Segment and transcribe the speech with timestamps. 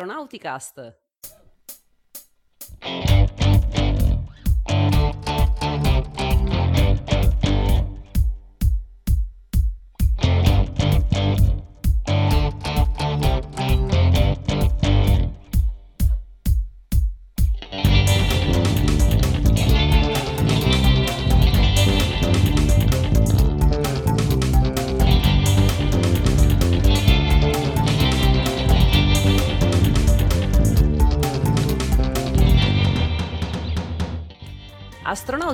[0.00, 0.76] Astronauticast.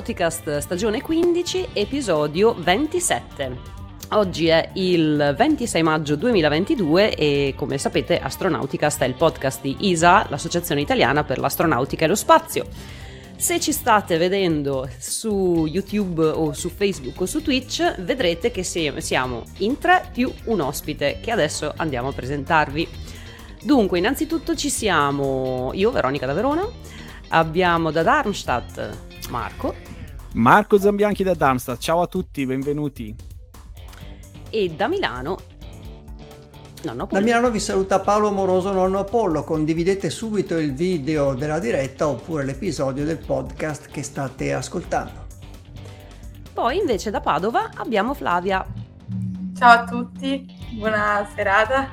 [0.07, 3.57] Astronauticast stagione 15, episodio 27.
[4.11, 10.25] Oggi è il 26 maggio 2022 e come sapete Astronauticast è il podcast di ISA,
[10.29, 12.67] l'Associazione Italiana per l'Astronautica e lo Spazio.
[13.35, 19.43] Se ci state vedendo su YouTube o su Facebook o su Twitch, vedrete che siamo
[19.57, 22.87] in tre più un ospite che adesso andiamo a presentarvi.
[23.61, 26.65] Dunque, innanzitutto ci siamo io, Veronica da Verona,
[27.29, 28.97] abbiamo da Darmstadt
[29.29, 29.95] Marco.
[30.37, 33.15] Marco Zambianchi da Darmstadt, ciao a tutti, benvenuti.
[34.51, 35.39] E da Milano
[36.83, 42.07] Nonno Da Milano vi saluta Paolo Moroso Nonno Apollo, condividete subito il video della diretta
[42.07, 45.25] oppure l'episodio del podcast che state ascoltando.
[46.53, 48.63] Poi invece da Padova abbiamo Flavia.
[49.57, 51.89] Ciao a tutti, buona serata.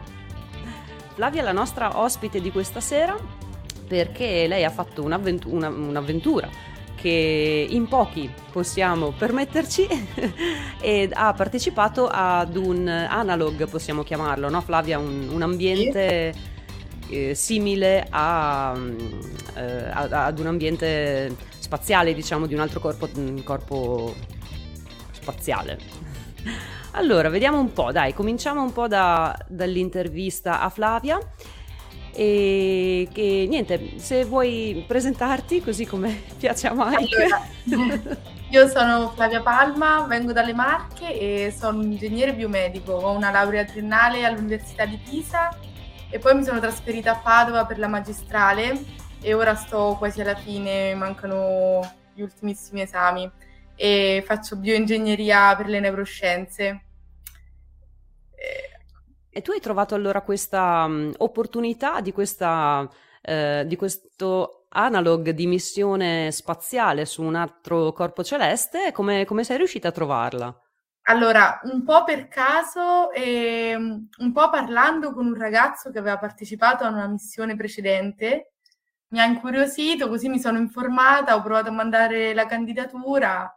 [1.14, 3.16] Flavia è la nostra ospite di questa sera
[3.88, 6.72] perché lei ha fatto un'avventu- una, un'avventura
[7.04, 9.86] che in pochi possiamo permetterci
[10.80, 14.98] e ha partecipato ad un analog, possiamo chiamarlo, no Flavia?
[14.98, 16.32] Un, un ambiente
[17.10, 18.74] eh, simile a,
[19.54, 23.06] eh, ad un ambiente spaziale, diciamo, di un altro corpo,
[23.44, 24.14] corpo
[25.10, 25.78] spaziale.
[26.96, 31.18] Allora, vediamo un po', dai, cominciamo un po' da, dall'intervista a Flavia.
[32.16, 37.16] E che niente, se vuoi presentarti così come piace a Mike.
[37.72, 38.16] Allora,
[38.50, 43.64] io sono Flavia Palma, vengo dalle Marche e sono un ingegnere biomedico, ho una laurea
[43.64, 45.56] triennale all'Università di Pisa
[46.08, 48.80] e poi mi sono trasferita a Padova per la magistrale
[49.20, 51.80] e ora sto quasi alla fine, mancano
[52.14, 53.28] gli ultimissimi esami
[53.74, 56.84] e faccio bioingegneria per le neuroscienze.
[58.34, 58.73] E
[59.42, 62.88] tu hai trovato allora questa um, opportunità di, questa,
[63.22, 68.92] eh, di questo analog di missione spaziale su un altro corpo celeste?
[68.92, 70.58] Come, come sei riuscita a trovarla?
[71.06, 76.84] Allora, un po' per caso e un po' parlando con un ragazzo che aveva partecipato
[76.84, 78.54] a una missione precedente,
[79.08, 83.54] mi ha incuriosito, così mi sono informata, ho provato a mandare la candidatura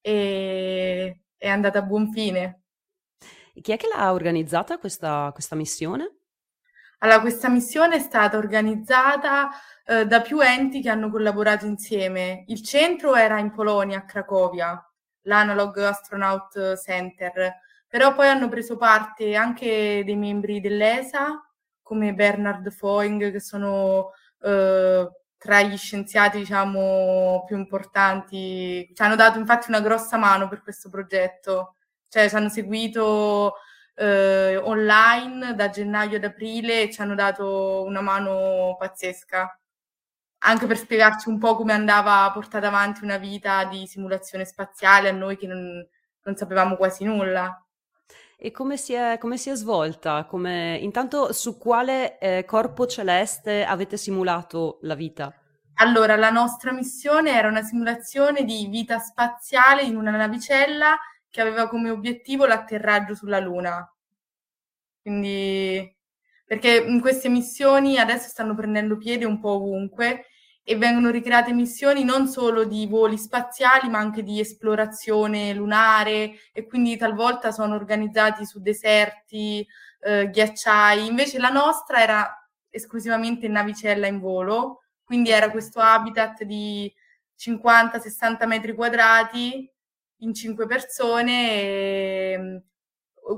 [0.00, 2.63] e è andata a buon fine.
[3.60, 6.16] Chi è che l'ha organizzata questa, questa missione?
[6.98, 9.50] Allora, questa missione è stata organizzata
[9.86, 12.44] eh, da più enti che hanno collaborato insieme.
[12.48, 14.82] Il centro era in Polonia, a Cracovia,
[15.22, 17.54] l'Analog Astronaut Center,
[17.86, 21.46] però poi hanno preso parte anche dei membri dell'ESA,
[21.82, 28.90] come Bernard Foing, che sono eh, tra gli scienziati, diciamo, più importanti.
[28.92, 31.76] Ci hanno dato infatti una grossa mano per questo progetto
[32.08, 33.54] cioè ci hanno seguito
[33.94, 39.58] eh, online da gennaio ad aprile e ci hanno dato una mano pazzesca,
[40.38, 45.12] anche per spiegarci un po' come andava portata avanti una vita di simulazione spaziale a
[45.12, 45.86] noi che non,
[46.22, 47.58] non sapevamo quasi nulla.
[48.36, 50.24] E come si è, come si è svolta?
[50.24, 55.32] Come, intanto su quale eh, corpo celeste avete simulato la vita?
[55.76, 60.96] Allora, la nostra missione era una simulazione di vita spaziale in una navicella
[61.34, 63.92] che aveva come obiettivo l'atterraggio sulla Luna.
[65.02, 65.92] Quindi,
[66.46, 70.26] perché in queste missioni adesso stanno prendendo piede un po' ovunque
[70.62, 76.66] e vengono ricreate missioni non solo di voli spaziali, ma anche di esplorazione lunare e
[76.68, 79.66] quindi talvolta sono organizzati su deserti,
[80.02, 81.04] eh, ghiacciai.
[81.04, 86.94] Invece la nostra era esclusivamente navicella in volo, quindi era questo habitat di
[87.34, 89.68] 50-60 metri quadrati
[90.24, 92.62] in cinque persone, e,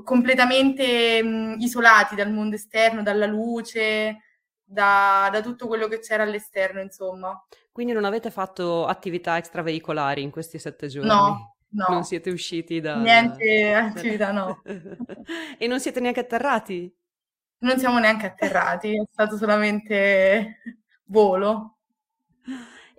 [0.03, 4.17] completamente mh, isolati dal mondo esterno, dalla luce,
[4.63, 7.41] da, da, tutto quello che c'era all'esterno, insomma.
[7.71, 11.09] Quindi non avete fatto attività extraveicolari in questi sette giorni?
[11.09, 11.51] No.
[11.69, 11.85] No.
[11.89, 12.95] Non siete usciti da...
[12.95, 14.61] Niente attività, no.
[15.57, 16.93] e non siete neanche atterrati?
[17.59, 20.61] Non siamo neanche atterrati, è stato solamente
[21.05, 21.79] volo.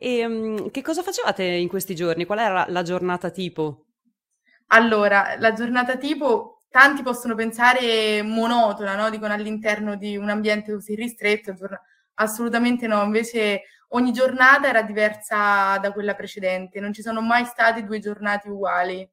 [0.00, 2.24] E um, che cosa facevate in questi giorni?
[2.24, 3.86] Qual era la giornata tipo?
[4.68, 9.10] Allora, la giornata tipo tanti possono pensare monotona, no?
[9.10, 11.54] Dicono all'interno di un ambiente così ristretto,
[12.14, 17.82] assolutamente no, invece ogni giornata era diversa da quella precedente, non ci sono mai state
[17.84, 19.08] due giornate uguali.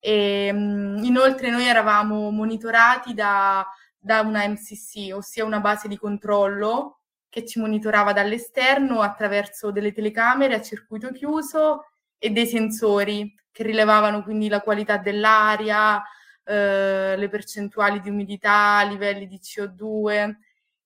[0.00, 3.64] E, mh, inoltre noi eravamo monitorati da,
[3.98, 6.98] da una MCC, ossia una base di controllo
[7.28, 11.86] che ci monitorava dall'esterno attraverso delle telecamere a circuito chiuso
[12.18, 16.02] e dei sensori che rilevavano quindi la qualità dell'aria,
[16.44, 20.36] eh, le percentuali di umidità, livelli di CO2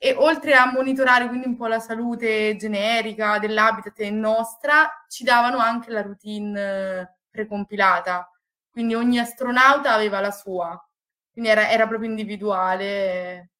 [0.05, 5.59] e oltre a monitorare quindi un po' la salute generica dell'habitat e nostra, ci davano
[5.59, 8.29] anche la routine eh, precompilata.
[8.69, 10.77] Quindi ogni astronauta aveva la sua,
[11.31, 13.52] quindi era, era proprio individuale.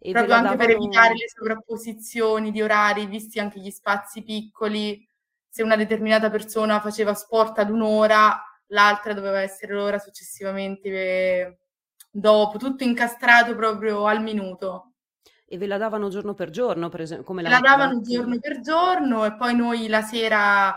[0.00, 5.06] E proprio anche per evitare le sovrapposizioni di orari, visti anche gli spazi piccoli.
[5.48, 11.58] Se una determinata persona faceva sport ad un'ora, l'altra doveva essere l'ora successivamente eh,
[12.10, 14.92] dopo, tutto incastrato proprio al minuto.
[15.44, 17.26] E ve la davano giorno per giorno, per esempio?
[17.26, 20.76] Come la, la davano giorno per giorno e poi noi la sera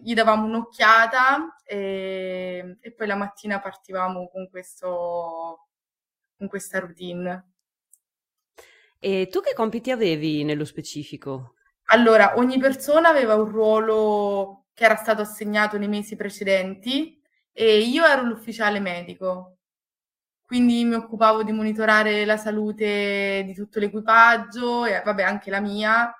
[0.00, 5.66] gli davamo un'occhiata e, e poi la mattina partivamo con, questo,
[6.36, 7.55] con questa routine.
[9.08, 11.54] E tu che compiti avevi nello specifico?
[11.90, 17.22] Allora, ogni persona aveva un ruolo che era stato assegnato nei mesi precedenti
[17.52, 19.58] e io ero l'ufficiale medico.
[20.44, 26.12] Quindi mi occupavo di monitorare la salute di tutto l'equipaggio e vabbè anche la mia.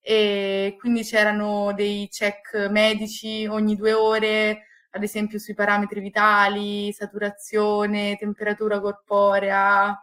[0.00, 8.16] E quindi c'erano dei check medici ogni due ore, ad esempio sui parametri vitali, saturazione,
[8.16, 10.00] temperatura corporea,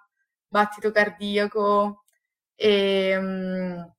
[0.49, 1.98] battito cardiaco
[2.59, 3.93] e um,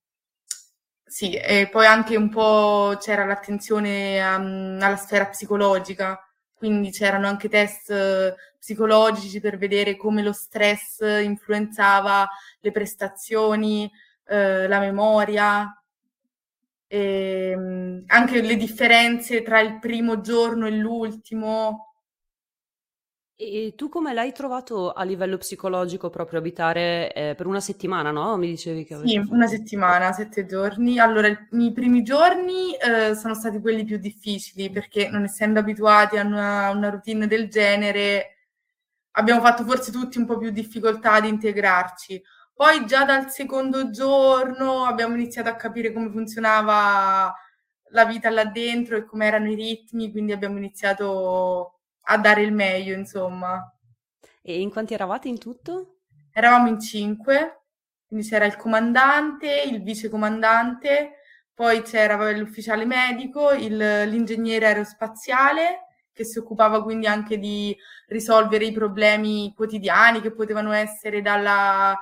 [1.04, 6.22] sì, e poi anche un po' c'era l'attenzione um, alla sfera psicologica
[6.60, 12.28] quindi c'erano anche test eh, psicologici per vedere come lo stress influenzava
[12.60, 13.90] le prestazioni,
[14.26, 15.74] eh, la memoria,
[16.86, 21.89] e, ehm, anche le differenze tra il primo giorno e l'ultimo,
[23.40, 28.36] e tu come l'hai trovato a livello psicologico proprio abitare eh, per una settimana, no?
[28.36, 30.98] Mi dicevi che Sì, una settimana, sette giorni.
[30.98, 36.22] Allora, i primi giorni eh, sono stati quelli più difficili perché non essendo abituati a
[36.22, 38.36] una, una routine del genere,
[39.12, 42.22] abbiamo fatto forse tutti un po' più difficoltà ad integrarci.
[42.52, 47.34] Poi già dal secondo giorno abbiamo iniziato a capire come funzionava
[47.92, 51.79] la vita là dentro e come erano i ritmi, quindi abbiamo iniziato
[52.10, 53.72] a dare il meglio, insomma.
[54.42, 56.00] E in quanti eravate in tutto?
[56.32, 57.62] Eravamo in cinque,
[58.06, 61.12] quindi c'era il comandante, il vicecomandante,
[61.54, 67.76] poi c'era l'ufficiale medico, il, l'ingegnere aerospaziale che si occupava quindi anche di
[68.08, 71.96] risolvere i problemi quotidiani che potevano essere dalla,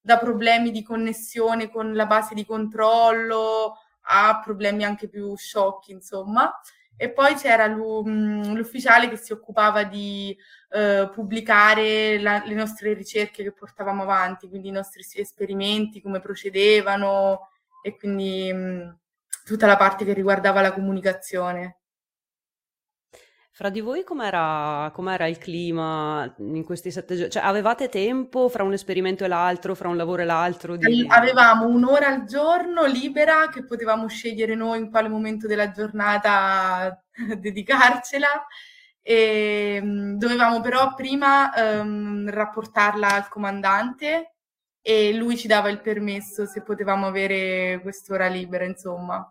[0.00, 6.52] da problemi di connessione con la base di controllo a problemi anche più sciocchi, insomma
[6.96, 10.36] e poi c'era mm, l'ufficiale che si occupava di
[10.70, 17.48] eh, pubblicare la, le nostre ricerche che portavamo avanti, quindi i nostri esperimenti, come procedevano
[17.82, 18.88] e quindi mh, mm,
[19.44, 21.80] tutta la parte che riguardava la comunicazione.
[23.56, 27.30] Fra di voi com'era, com'era, il clima in questi sette giorni?
[27.30, 30.74] Cioè, avevate tempo fra un esperimento e l'altro, fra un lavoro e l'altro?
[30.74, 31.06] Di...
[31.08, 37.00] Avevamo un'ora al giorno libera che potevamo scegliere noi in quale momento della giornata
[37.38, 38.44] dedicarcela.
[39.00, 44.34] E, ehm, dovevamo però prima um, rapportarla al comandante
[44.82, 49.24] e lui ci dava il permesso se potevamo avere quest'ora libera, insomma.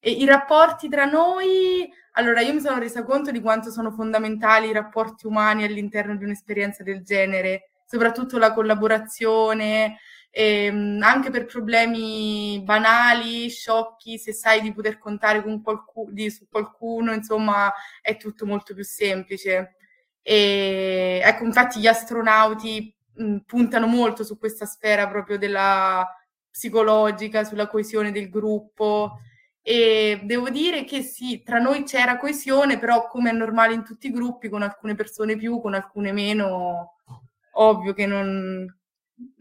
[0.00, 4.68] E i rapporti tra noi, allora io mi sono resa conto di quanto sono fondamentali
[4.68, 9.98] i rapporti umani all'interno di un'esperienza del genere, soprattutto la collaborazione,
[10.30, 16.46] ehm, anche per problemi banali, sciocchi, se sai di poter contare con qualcuno, di, su
[16.48, 19.74] qualcuno, insomma, è tutto molto più semplice.
[20.22, 26.06] E ecco, infatti gli astronauti mh, puntano molto su questa sfera proprio della
[26.50, 29.18] psicologica, sulla coesione del gruppo
[29.70, 34.06] e devo dire che sì, tra noi c'era coesione, però come è normale in tutti
[34.06, 36.94] i gruppi, con alcune persone più, con alcune meno,
[37.52, 38.64] ovvio che non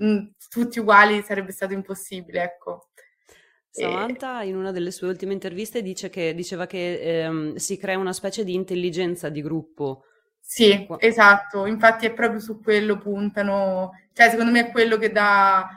[0.04, 2.90] mm, tutti uguali sarebbe stato impossibile, ecco.
[3.70, 8.12] Samantha in una delle sue ultime interviste dice che, diceva che ehm, si crea una
[8.12, 10.04] specie di intelligenza di gruppo.
[10.42, 11.00] Sì, Qua.
[11.00, 15.70] esatto, infatti è proprio su quello puntano, cioè secondo me è quello che dà,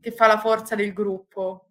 [0.00, 1.64] che fa la forza del gruppo.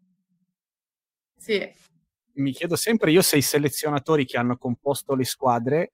[1.38, 1.96] Sì
[2.38, 5.94] mi chiedo sempre io se i selezionatori che hanno composto le squadre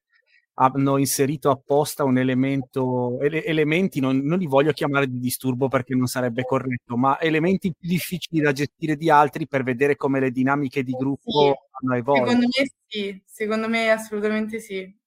[0.56, 5.96] hanno inserito apposta un elemento, ele- elementi, non, non, li voglio chiamare di disturbo perché
[5.96, 10.30] non sarebbe corretto, ma elementi più difficili da gestire di altri per vedere come le
[10.30, 12.30] dinamiche di gruppo sì, hanno evoluto.
[12.30, 15.02] Secondo me sì, secondo me assolutamente sì.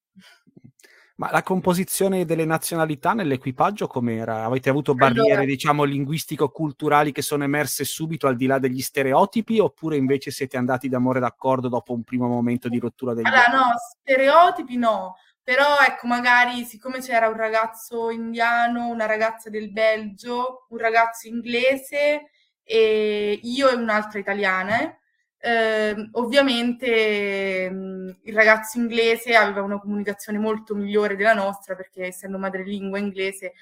[1.18, 4.44] Ma la composizione delle nazionalità nell'equipaggio com'era?
[4.44, 9.58] Avete avuto barriere, allora, diciamo, linguistico-culturali che sono emerse subito al di là degli stereotipi
[9.58, 13.74] oppure invece siete andati d'amore d'accordo dopo un primo momento di rottura degli Allora, no,
[14.02, 20.78] stereotipi no, però ecco, magari siccome c'era un ragazzo indiano, una ragazza del Belgio, un
[20.78, 22.30] ragazzo inglese
[22.62, 24.94] e io e un'altra italiana,
[25.38, 32.38] eh, ovviamente mh, il ragazzo inglese aveva una comunicazione molto migliore della nostra perché essendo
[32.38, 33.52] madrelingua inglese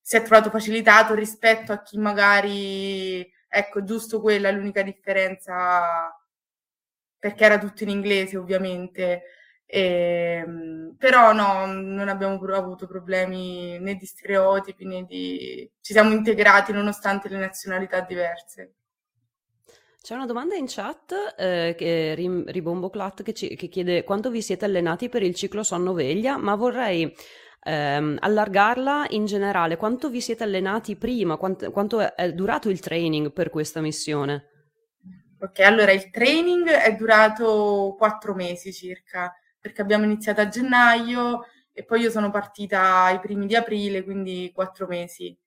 [0.00, 6.14] si è trovato facilitato rispetto a chi magari, ecco, giusto quella è l'unica differenza
[7.18, 9.22] perché era tutto in inglese ovviamente
[9.64, 15.70] e, ehm, però no, non abbiamo avuto problemi né di stereotipi né di...
[15.80, 18.74] ci siamo integrati nonostante le nazionalità diverse.
[20.02, 24.42] C'è una domanda in chat, eh, che Rim, Ribomboclat, che, ci, che chiede quanto vi
[24.42, 27.14] siete allenati per il ciclo sonno-veglia, ma vorrei
[27.62, 29.76] ehm, allargarla in generale.
[29.76, 31.36] Quanto vi siete allenati prima?
[31.36, 34.48] Quanto, quanto è durato il training per questa missione?
[35.38, 41.84] Ok, allora il training è durato quattro mesi circa perché abbiamo iniziato a gennaio e
[41.84, 45.38] poi io sono partita ai primi di aprile, quindi quattro mesi.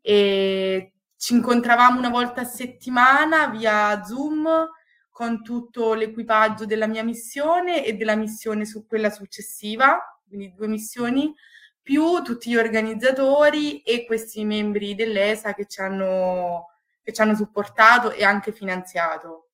[0.00, 4.48] E ci incontravamo una volta a settimana via Zoom
[5.10, 11.34] con tutto l'equipaggio della mia missione e della missione su quella successiva, quindi due missioni,
[11.82, 16.68] più tutti gli organizzatori e questi membri dell'ESA che ci hanno,
[17.02, 19.48] che ci hanno supportato e anche finanziato.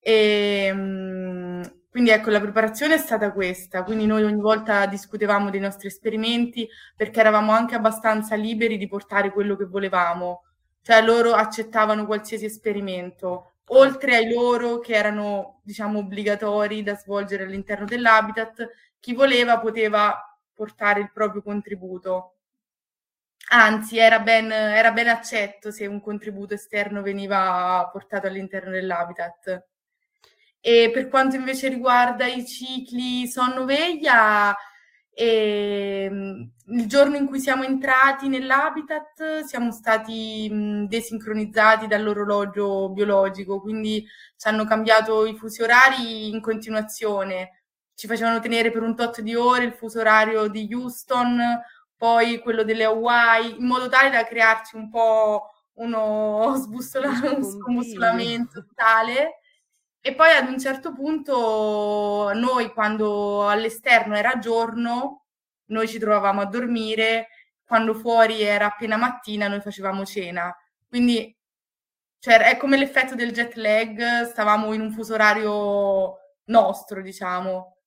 [0.00, 5.60] E, ehm, quindi ecco, la preparazione è stata questa, quindi noi ogni volta discutevamo dei
[5.60, 10.42] nostri esperimenti perché eravamo anche abbastanza liberi di portare quello che volevamo,
[10.86, 17.86] cioè loro accettavano qualsiasi esperimento, oltre ai loro che erano, diciamo, obbligatori da svolgere all'interno
[17.86, 20.16] dell'habitat, chi voleva poteva
[20.54, 22.36] portare il proprio contributo.
[23.48, 29.66] Anzi, era ben, era ben accetto se un contributo esterno veniva portato all'interno dell'habitat.
[30.60, 34.56] E per quanto invece riguarda i cicli sonno-veglia,
[35.16, 40.48] ehm, il giorno in cui siamo entrati nell'habitat siamo stati
[40.86, 44.06] desincronizzati dall'orologio biologico, quindi
[44.36, 47.62] ci hanno cambiato i fusi orari in continuazione.
[47.94, 51.40] Ci facevano tenere per un tot di ore il fuso orario di Houston,
[51.96, 59.40] poi quello delle Hawaii, in modo tale da crearci un po' uno sbussolamento totale
[60.06, 65.24] e poi ad un certo punto noi quando all'esterno era giorno,
[65.70, 67.26] noi ci trovavamo a dormire,
[67.64, 70.56] quando fuori era appena mattina noi facevamo cena.
[70.88, 71.36] Quindi
[72.20, 77.78] cioè, è come l'effetto del jet lag, stavamo in un fuso orario nostro, diciamo.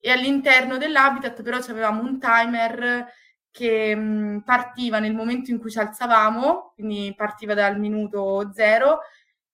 [0.00, 3.06] E all'interno dell'habitat però avevamo un timer
[3.50, 9.00] che mh, partiva nel momento in cui ci alzavamo, quindi partiva dal minuto zero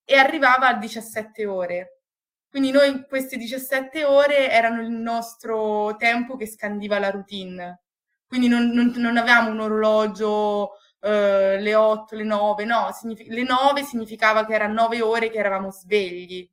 [0.04, 1.99] e arrivava a 17 ore.
[2.50, 7.82] Quindi noi queste 17 ore erano il nostro tempo che scandiva la routine.
[8.26, 13.42] Quindi non, non, non avevamo un orologio eh, le 8, le 9, no, signific- le
[13.44, 16.48] 9 significava che erano 9 ore che eravamo svegli.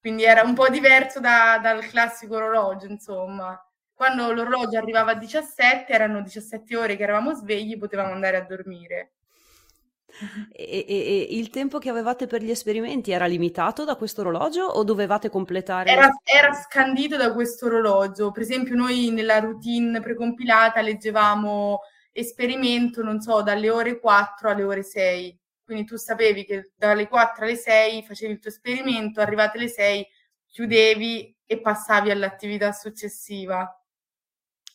[0.00, 3.60] Quindi era un po' diverso da, dal classico orologio, insomma.
[3.92, 9.12] Quando l'orologio arrivava a 17, erano 17 ore che eravamo svegli, potevamo andare a dormire.
[10.52, 14.64] E, e, e, il tempo che avevate per gli esperimenti era limitato da questo orologio
[14.64, 15.90] o dovevate completare?
[15.90, 18.30] Era, era scandito da questo orologio.
[18.30, 21.80] Per esempio, noi nella routine precompilata leggevamo
[22.12, 25.38] esperimento, non so, dalle ore 4 alle ore 6.
[25.64, 30.06] Quindi tu sapevi che dalle 4 alle 6 facevi il tuo esperimento, arrivate alle 6
[30.46, 33.70] chiudevi e passavi all'attività successiva.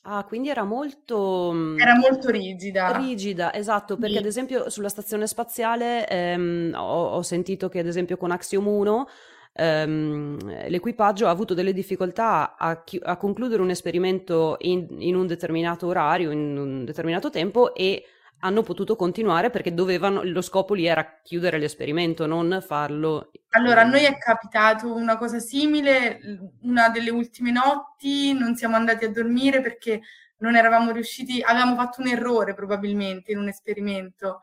[0.06, 1.52] Ah, quindi era molto...
[1.54, 2.92] Mm, era molto rigida.
[2.98, 4.20] Rigida, esatto, perché sì.
[4.20, 9.08] ad esempio sulla stazione spaziale ehm, ho, ho, sentito che ad esempio con Axiom 1
[9.54, 15.26] ehm, l'equipaggio ha avuto delle difficoltà a, chi- a concludere un esperimento in, in, un
[15.26, 18.04] determinato orario, in un determinato tempo e
[18.44, 23.32] hanno potuto continuare perché dovevano, lo scopo lì era chiudere l'esperimento, non farlo.
[23.50, 26.20] Allora, a noi è capitato una cosa simile,
[26.62, 30.02] una delle ultime notti non siamo andati a dormire perché
[30.38, 34.42] non eravamo riusciti, avevamo fatto un errore probabilmente in un esperimento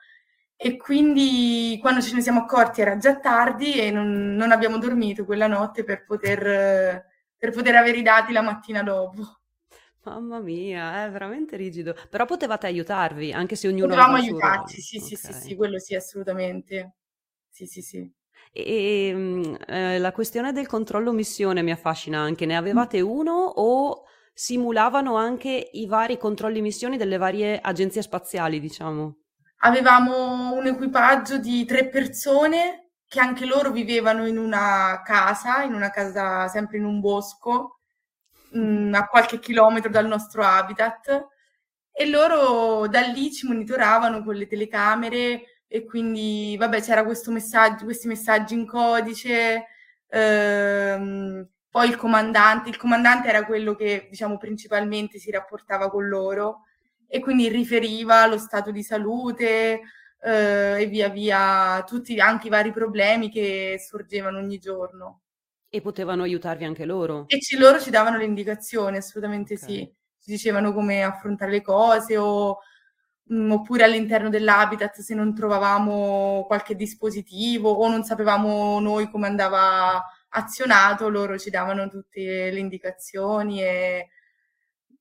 [0.57, 5.25] e quindi quando ce ne siamo accorti era già tardi e non, non abbiamo dormito
[5.25, 7.09] quella notte per poter
[7.40, 9.39] per poter avere i dati la mattina dopo.
[10.04, 11.95] Mamma mia, è veramente rigido.
[12.09, 16.95] Però potevate aiutarvi, anche se ognuno Potevamo aiutarci, sì, sì, sì, sì, quello sì, assolutamente.
[17.50, 18.11] Sì, sì, sì.
[18.52, 22.47] E, ehm, eh, la questione del controllo missione mi affascina anche.
[22.47, 29.16] Ne avevate uno o simulavano anche i vari controlli missioni delle varie agenzie spaziali, diciamo?
[29.62, 35.90] Avevamo un equipaggio di tre persone che anche loro vivevano in una casa, in una
[35.90, 37.80] casa sempre in un bosco,
[38.52, 41.28] mh, mm, a qualche chilometro dal nostro habitat
[41.92, 47.85] e loro da lì ci monitoravano con le telecamere e quindi vabbè c'era questo messaggio,
[47.85, 49.66] questi messaggi in codice,
[50.09, 56.64] ehm, poi il comandante, il comandante era quello che diciamo principalmente si rapportava con loro
[57.07, 59.80] e quindi riferiva lo stato di salute
[60.23, 65.21] eh, e via via tutti anche i vari problemi che sorgevano ogni giorno.
[65.73, 67.27] E potevano aiutarvi anche loro?
[67.29, 69.69] E ci, loro ci davano le indicazioni, assolutamente okay.
[69.69, 69.95] sì.
[70.23, 72.59] Ci dicevano come affrontare le cose o
[73.23, 79.29] mh, mm, oppure all'interno dell'habitat se non trovavamo qualche dispositivo o non sapevamo noi come
[79.29, 84.09] andava azionato, loro ci davano tutte le indicazioni e,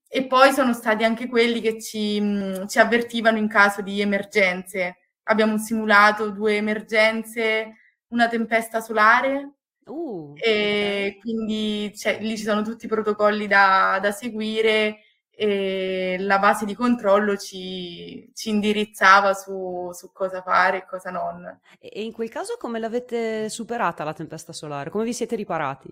[0.07, 4.01] e poi sono stati anche quelli che ci, mh, mm, ci avvertivano in caso di
[4.01, 4.97] emergenze.
[5.23, 7.75] Abbiamo simulato due emergenze,
[8.09, 9.55] una tempesta solare
[9.89, 14.99] Uh, e quindi cioè, lì ci sono tutti i protocolli da, da, seguire
[15.31, 21.59] e la base di controllo ci, ci indirizzava su, su, cosa fare e cosa non.
[21.79, 24.89] E in quel caso come l'avete superata la tempesta solare?
[24.89, 25.89] Come vi siete riparati?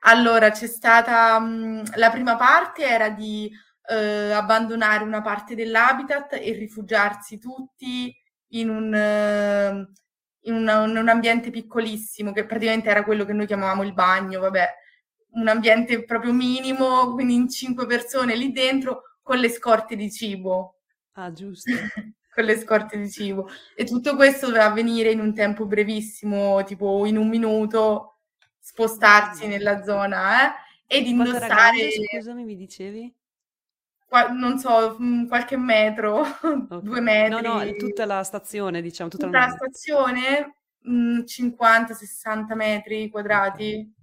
[0.00, 3.50] Allora, c'è stata mh, la prima parte era di
[3.88, 8.14] eh, abbandonare una parte dell'habitat e rifugiarsi tutti
[8.50, 8.94] in un...
[8.94, 9.88] Eh,
[10.46, 14.40] in, una, in un ambiente piccolissimo, che praticamente era quello che noi chiamavamo il bagno,
[14.40, 14.68] vabbè,
[15.32, 20.76] un ambiente proprio minimo, quindi in cinque persone lì dentro con le scorte di cibo.
[21.12, 21.70] Ah, giusto.
[22.36, 23.48] con le scorte di cibo.
[23.74, 28.18] E tutto questo doveva avvenire in un tempo brevissimo, tipo in un minuto,
[28.58, 30.52] spostarsi nella zona, eh?
[30.86, 31.46] Ed indossare...
[31.46, 33.14] Grande, scusami, mi dicevi?
[34.32, 36.80] Non so, mm, qualche metro, okay.
[36.82, 37.42] due metri.
[37.42, 39.10] No, no, tutta la stazione, diciamo.
[39.10, 43.94] Tutta, tutta la, la stazione, 50-60 mm, metri quadrati.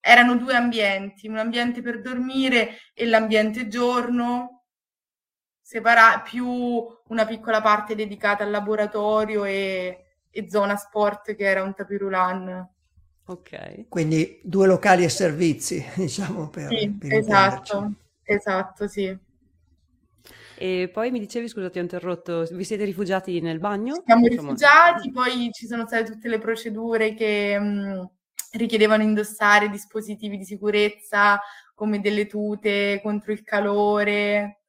[0.00, 4.66] Erano due ambienti, un ambiente per dormire e l'ambiente giorno,
[5.60, 11.74] separa- più una piccola parte dedicata al laboratorio e, e zona sport che era un
[11.74, 12.68] tapirulan.
[13.26, 13.88] Ok.
[13.88, 17.92] Quindi due locali e servizi, diciamo, per, sì, per esatto.
[18.26, 19.16] Esatto, sì.
[20.58, 24.02] E poi mi dicevi, scusa, ti ho interrotto, vi siete rifugiati nel bagno?
[24.04, 24.50] Siamo Insomma...
[24.50, 28.10] rifugiati, poi ci sono state tutte le procedure che mh,
[28.52, 31.40] richiedevano indossare dispositivi di sicurezza
[31.74, 34.62] come delle tute contro il calore.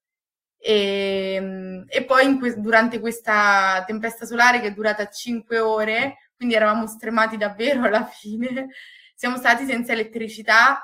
[0.60, 6.86] E, e poi que- durante questa tempesta solare che è durata 5 ore, quindi eravamo
[6.86, 8.68] stremati davvero alla fine,
[9.16, 10.82] siamo stati senza elettricità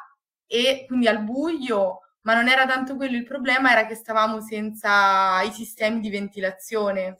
[0.47, 5.41] e quindi al buio ma non era tanto quello il problema, era che stavamo senza
[5.41, 7.17] i sistemi di ventilazione.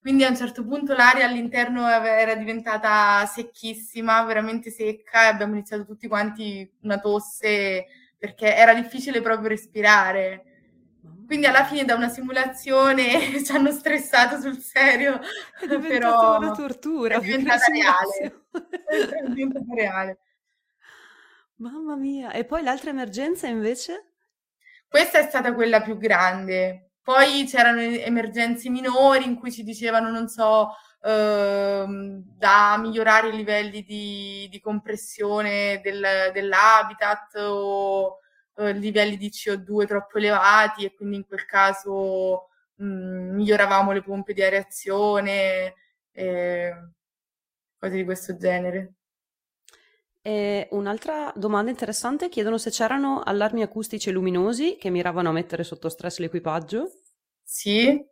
[0.00, 5.84] Quindi a un certo punto l'aria all'interno era diventata secchissima, veramente secca e abbiamo iniziato
[5.84, 7.86] tutti quanti una tosse
[8.18, 10.44] perché era difficile proprio respirare.
[11.26, 15.20] Quindi alla fine da una simulazione ci hanno stressato sul serio,
[15.58, 18.44] è però una tortura, è diventata reale.
[18.86, 20.18] è diventata reale.
[21.56, 24.11] Mamma mia, e poi l'altra emergenza invece?
[24.92, 26.90] Questa è stata quella più grande.
[27.02, 30.68] Poi c'erano emergenze minori in cui ci dicevano, non so,
[31.02, 38.18] ehm, da migliorare i livelli di, di compressione del, dell'habitat o
[38.56, 44.02] eh, livelli di CO2 troppo elevati e quindi in quel caso mh, mm, miglioravamo le
[44.02, 45.74] pompe di areazione,
[46.12, 46.74] eh,
[47.78, 48.92] cose di questo genere.
[50.26, 55.64] E un'altra domanda interessante, chiedono se c'erano allarmi acustici e luminosi che miravano a mettere
[55.64, 56.92] sotto stress l'equipaggio.
[57.48, 58.02] Sì.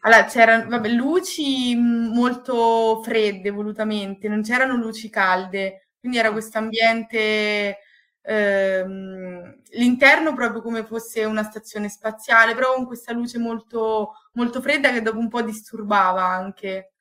[0.00, 7.78] Allora, c'erano vabbè, luci molto fredde volutamente, non c'erano luci calde, quindi era questo ambiente,
[8.22, 14.92] ehm, l'interno proprio come fosse una stazione spaziale, però con questa luce molto, molto fredda
[14.92, 16.91] che dopo un po' disturbava anche.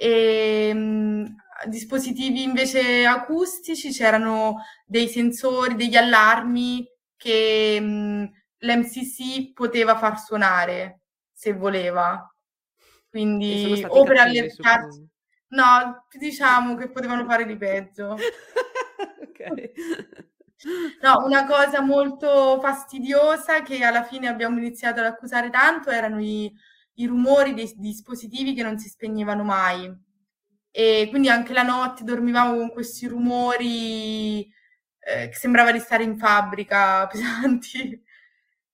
[0.00, 1.36] E, ehm,
[1.66, 11.52] dispositivi invece acustici c'erano dei sensori, degli allarmi che mh, l'MCC poteva far suonare se
[11.52, 12.34] voleva.
[13.10, 15.06] Quindi o per allertarci.
[15.48, 18.16] No, diciamo che potevano fare di peggio.
[19.20, 19.72] ok.
[21.00, 26.54] No, una cosa molto fastidiosa che alla fine abbiamo iniziato ad accusare tanto erano i,
[26.94, 29.92] i rumori dei dispositivi che non si spegnevano mai.
[30.72, 36.16] E quindi anche la notte dormivamo con questi rumori eh, che sembrava di stare in
[36.16, 38.02] fabbrica, pesanti.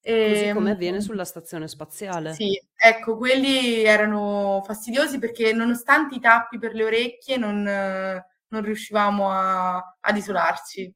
[0.00, 2.32] E, Così come ehm, avviene sulla stazione spaziale.
[2.34, 9.30] Sì, ecco, quelli erano fastidiosi perché nonostante i tappi per le orecchie non, non riuscivamo
[9.30, 10.94] a, ad isolarci.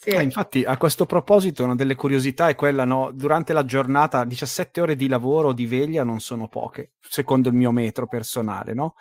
[0.00, 0.10] Sì.
[0.10, 3.10] Ah, infatti, a questo proposito, una delle curiosità è quella, no?
[3.12, 7.56] Durante la giornata, 17 ore di lavoro o di veglia non sono poche, secondo il
[7.56, 8.94] mio metro personale, no?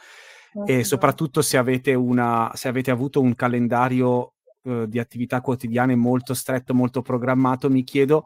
[0.66, 4.34] E soprattutto se avete, una, se avete avuto un calendario
[4.64, 8.26] eh, di attività quotidiane molto stretto, molto programmato, mi chiedo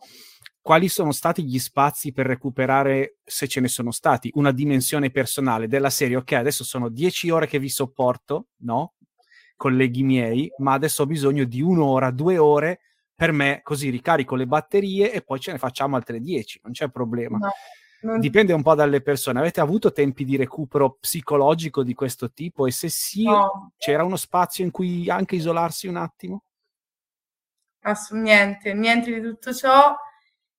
[0.61, 5.67] quali sono stati gli spazi per recuperare, se ce ne sono stati, una dimensione personale
[5.67, 8.93] della serie, ok, adesso sono dieci ore che vi sopporto, no?
[9.61, 12.79] Colleghi miei, ma adesso ho bisogno di un'ora, due ore
[13.13, 16.89] per me, così ricarico le batterie e poi ce ne facciamo altre dieci, non c'è
[16.89, 17.37] problema.
[17.37, 17.51] No.
[18.01, 18.19] Non...
[18.19, 19.37] Dipende un po' dalle persone.
[19.37, 22.65] Avete avuto tempi di recupero psicologico di questo tipo?
[22.65, 23.73] E se sì, no.
[23.77, 26.45] c'era uno spazio in cui anche isolarsi un attimo?
[27.81, 29.95] Assolutamente, niente di tutto ciò.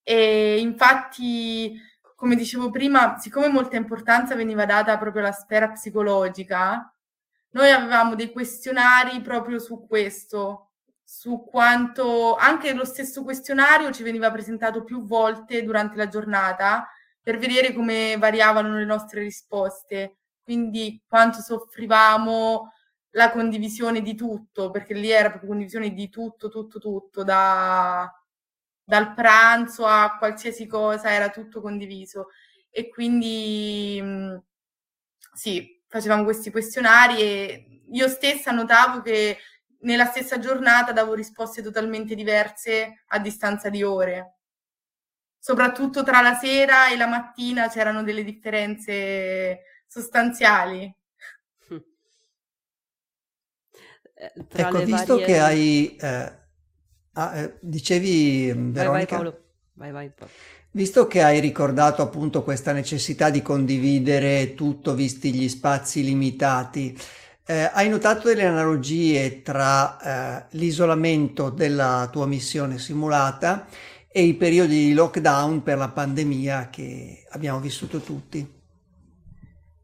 [0.05, 1.77] E infatti,
[2.15, 6.95] come dicevo prima, siccome molta importanza veniva data proprio alla sfera psicologica,
[7.53, 14.31] noi avevamo dei questionari proprio su questo, su quanto anche lo stesso questionario ci veniva
[14.31, 16.89] presentato più volte durante la giornata
[17.21, 22.73] per vedere come variavano le nostre risposte, quindi quanto soffrivamo
[23.11, 28.11] la condivisione di tutto, perché lì era proprio condivisione di tutto, tutto, tutto, da,
[28.83, 32.29] dal pranzo a qualsiasi cosa, era tutto condiviso.
[32.71, 34.37] E quindi mm,
[35.35, 39.37] sì, facevamo questi questionari e io stessa notavo che
[39.81, 44.37] nella stessa giornata davo risposte totalmente diverse a distanza di ore
[45.43, 50.85] soprattutto tra la sera e la mattina c'erano delle differenze sostanziali.
[54.15, 55.27] Eh, ecco, visto varie...
[55.27, 55.97] che hai...
[55.97, 56.33] Eh,
[57.15, 58.81] ah, eh, dicevi, Veronica...
[58.85, 59.45] Vai, vai Paolo.
[59.73, 60.33] Vai, vai, Paolo.
[60.75, 66.99] Visto che hai ricordato appunto questa necessità di condividere tutto visti gli spazi limitati,
[67.45, 73.67] eh, hai notato delle analogie tra eh, l'isolamento della tua missione simulata
[74.09, 78.61] e i periodi di lockdown per la pandemia che abbiamo vissuto tutti.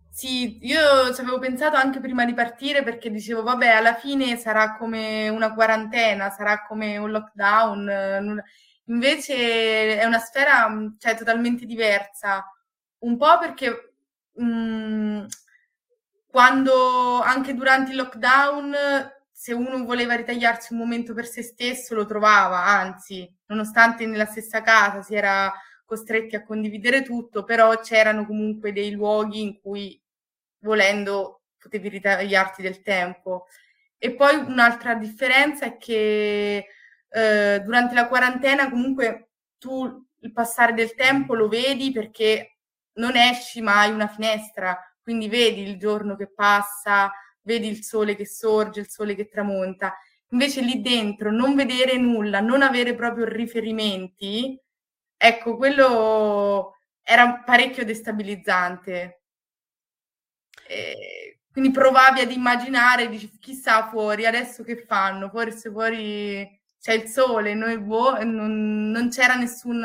[0.09, 4.75] Sì, io ci avevo pensato anche prima di partire perché dicevo, vabbè, alla fine sarà
[4.77, 8.43] come una quarantena, sarà come un lockdown.
[8.89, 12.45] Invece è una sfera cioè, totalmente diversa,
[13.01, 13.95] un po' perché
[14.33, 15.25] mh, mm,
[16.27, 18.75] quando anche durante il lockdown
[19.31, 24.63] se uno voleva ritagliarsi un momento per se stesso lo trovava, anzi, nonostante nella stessa
[24.63, 25.53] casa si era
[25.85, 30.01] costretti a condividere tutto, però c'erano comunque dei luoghi in cui
[30.61, 33.47] volendo potevi ritagliarti del tempo.
[33.97, 36.67] E poi un'altra differenza è che
[37.11, 42.59] eh, durante la quarantena comunque tu il passare del tempo lo vedi perché
[42.95, 48.27] non esci mai una finestra, quindi vedi il giorno che passa, vedi il sole che
[48.27, 49.97] sorge, il sole che tramonta.
[50.31, 54.61] Invece lì dentro non vedere nulla, non avere proprio riferimenti,
[55.17, 59.23] ecco, quello era parecchio destabilizzante.
[60.67, 65.31] E quindi provavi ad immaginare, dici, chissà fuori, adesso che fanno?
[65.31, 69.81] Forse fuori c'è il sole, noi boh, non, non c'era nessun,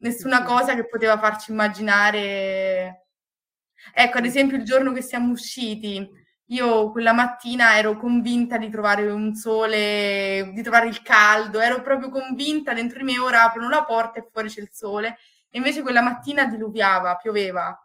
[0.00, 3.02] nessuna cosa che poteva farci immaginare
[3.94, 6.08] Ecco, ad esempio il giorno che siamo usciti,
[6.46, 12.08] io quella mattina ero convinta di trovare un sole, di trovare il caldo, ero proprio
[12.10, 15.18] convinta dentro di me, ora aprono la porta e fuori c'è il sole.
[15.50, 17.76] E invece quella mattina diluviava, pioveva.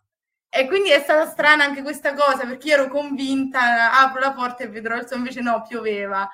[0.50, 4.64] E quindi è stata strana anche questa cosa, perché io ero convinta, apro la porta
[4.64, 6.30] e vedrò il sole, invece no, pioveva.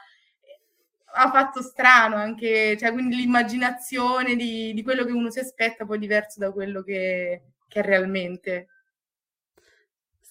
[1.15, 5.97] Ha fatto strano anche, cioè quindi l'immaginazione di, di quello che uno si aspetta poi
[5.97, 8.67] è diverso da quello che, che è realmente.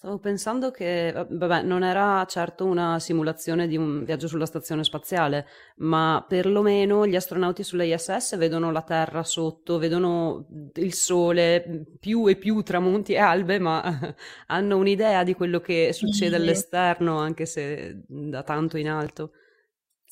[0.03, 5.47] Stavo pensando che, vabbè, non era certo una simulazione di un viaggio sulla stazione spaziale,
[5.77, 12.61] ma perlomeno gli astronauti sull'ISS vedono la Terra sotto, vedono il Sole, più e più
[12.63, 13.81] tramonti e albe, ma
[14.47, 16.41] hanno un'idea di quello che succede sì.
[16.41, 19.31] all'esterno, anche se da tanto in alto.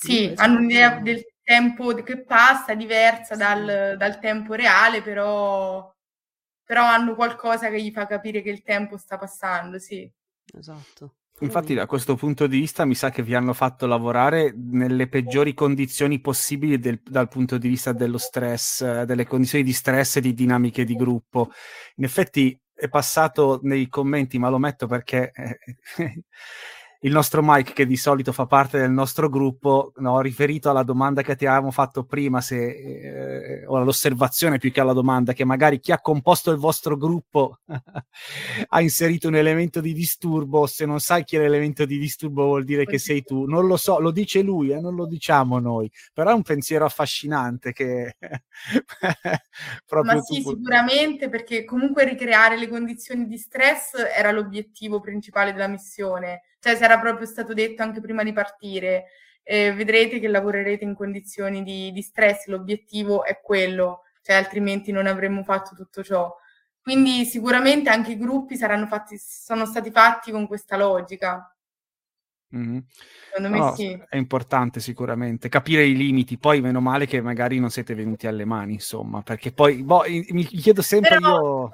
[0.01, 3.39] Sì, hanno un'idea del tempo che passa diversa sì.
[3.39, 5.93] dal, dal tempo reale, però
[6.63, 10.09] però hanno qualcosa che gli fa capire che il tempo sta passando, sì.
[10.57, 11.15] Esatto.
[11.41, 15.53] Infatti, da questo punto di vista, mi sa che vi hanno fatto lavorare nelle peggiori
[15.53, 20.33] condizioni possibili del, dal punto di vista dello stress, delle condizioni di stress e di
[20.33, 21.51] dinamiche di gruppo.
[21.95, 25.59] In effetti, è passato nei commenti, ma lo metto perché eh,
[27.03, 31.23] il nostro Mike, che di solito fa parte del nostro gruppo, no, riferito alla domanda
[31.23, 35.79] che ti avevamo fatto prima, se, eh, o all'osservazione più che alla domanda, che magari
[35.79, 37.59] chi ha composto il vostro gruppo
[38.67, 42.65] ha inserito un elemento di disturbo, se non sai chi è l'elemento di disturbo vuol
[42.65, 43.45] dire che sei tu.
[43.45, 46.85] Non lo so, lo dice lui, eh, non lo diciamo noi, però è un pensiero
[46.85, 48.15] affascinante che...
[50.03, 50.49] Ma sì, tu...
[50.51, 56.99] sicuramente, perché comunque ricreare le condizioni di stress era l'obiettivo principale della missione cioè era
[56.99, 59.05] proprio stato detto anche prima di partire,
[59.43, 65.07] eh, vedrete che lavorerete in condizioni di, di stress, l'obiettivo è quello, cioè altrimenti non
[65.07, 66.33] avremmo fatto tutto ciò.
[66.79, 71.45] Quindi sicuramente anche i gruppi saranno fatti, sono stati fatti con questa logica.
[72.55, 72.79] Mm-hmm.
[73.27, 74.03] Secondo me no, sì.
[74.07, 78.45] È importante sicuramente capire i limiti, poi meno male che magari non siete venuti alle
[78.45, 81.71] mani, insomma, perché poi boh, mi chiedo sempre Però, io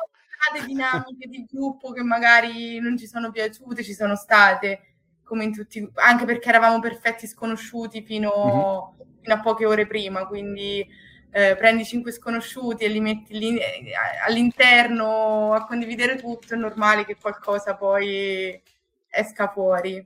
[0.57, 4.81] state dinamiche di gruppo che magari non ci sono piaciute, ci sono state,
[5.23, 9.19] come in tutti, anche perché eravamo perfetti sconosciuti fino, mm-hmm.
[9.21, 10.85] fino a poche ore prima, quindi
[11.31, 13.91] eh, prendi cinque sconosciuti e li metti lì, eh,
[14.25, 18.61] all'interno a condividere tutto, è normale che qualcosa poi
[19.09, 20.05] esca fuori.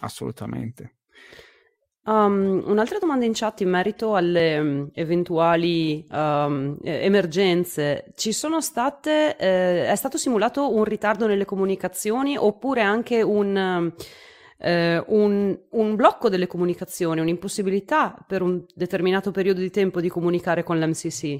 [0.00, 0.97] Assolutamente.
[2.08, 8.14] Um, un'altra domanda in chat in merito alle um, eventuali um, emergenze.
[8.14, 13.92] Ci sono state, eh, è stato simulato un ritardo nelle comunicazioni oppure anche un,
[14.56, 20.62] eh, un, un, blocco delle comunicazioni, un'impossibilità per un determinato periodo di tempo di comunicare
[20.62, 21.38] con l'MCC?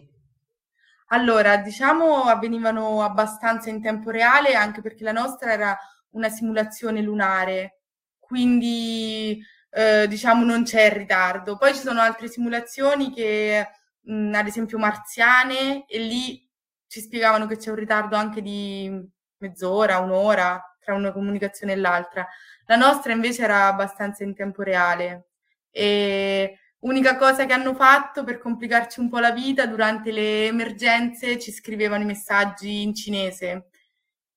[1.13, 5.75] Allora, diciamo avvenivano abbastanza in tempo reale anche perché la nostra era
[6.11, 7.85] una simulazione lunare,
[8.19, 11.57] quindi eh, diciamo non c'è il ritardo.
[11.57, 13.69] Poi ci sono altre simulazioni che,
[14.01, 16.47] mh, ad esempio marziane, e lì
[16.87, 18.91] ci spiegavano che c'è un ritardo anche di
[19.39, 22.27] mezz'ora, un'ora tra una comunicazione e l'altra.
[22.67, 25.29] La nostra invece era abbastanza in tempo reale.
[25.71, 31.39] E unica cosa che hanno fatto per complicarci un po' la vita durante le emergenze
[31.39, 33.69] ci scrivevano i messaggi in cinese.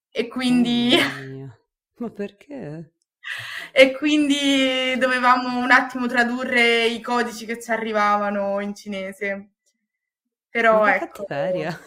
[0.10, 0.96] E quindi...
[1.98, 2.94] Ma perché?
[3.72, 9.50] E quindi dovevamo un attimo tradurre i codici che ci arrivavano in cinese.
[10.50, 11.24] Però Ma ecco.
[11.26, 11.80] Cattiveria.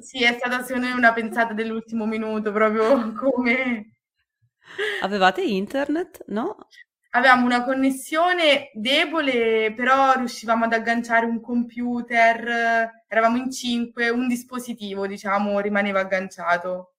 [0.00, 3.92] Sì, è stata secondo me una pensata dell'ultimo minuto, proprio come...
[5.00, 6.56] Avevate internet, no?
[7.10, 15.06] Avevamo una connessione debole, però riuscivamo ad agganciare un computer, eravamo in cinque, un dispositivo,
[15.06, 16.94] diciamo, rimaneva agganciato.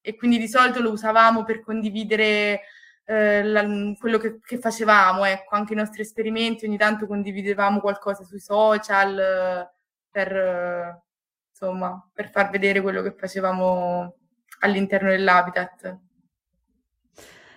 [0.00, 2.62] E quindi di solito lo usavamo per condividere
[3.10, 3.66] eh, la,
[3.98, 9.18] quello che, che, facevamo, ecco, anche i nostri esperimenti, ogni tanto condividevamo qualcosa sui social
[9.18, 9.70] eh,
[10.08, 11.02] per, eh,
[11.50, 14.14] insomma, per far vedere quello che facevamo
[14.60, 15.98] all'interno dell'habitat.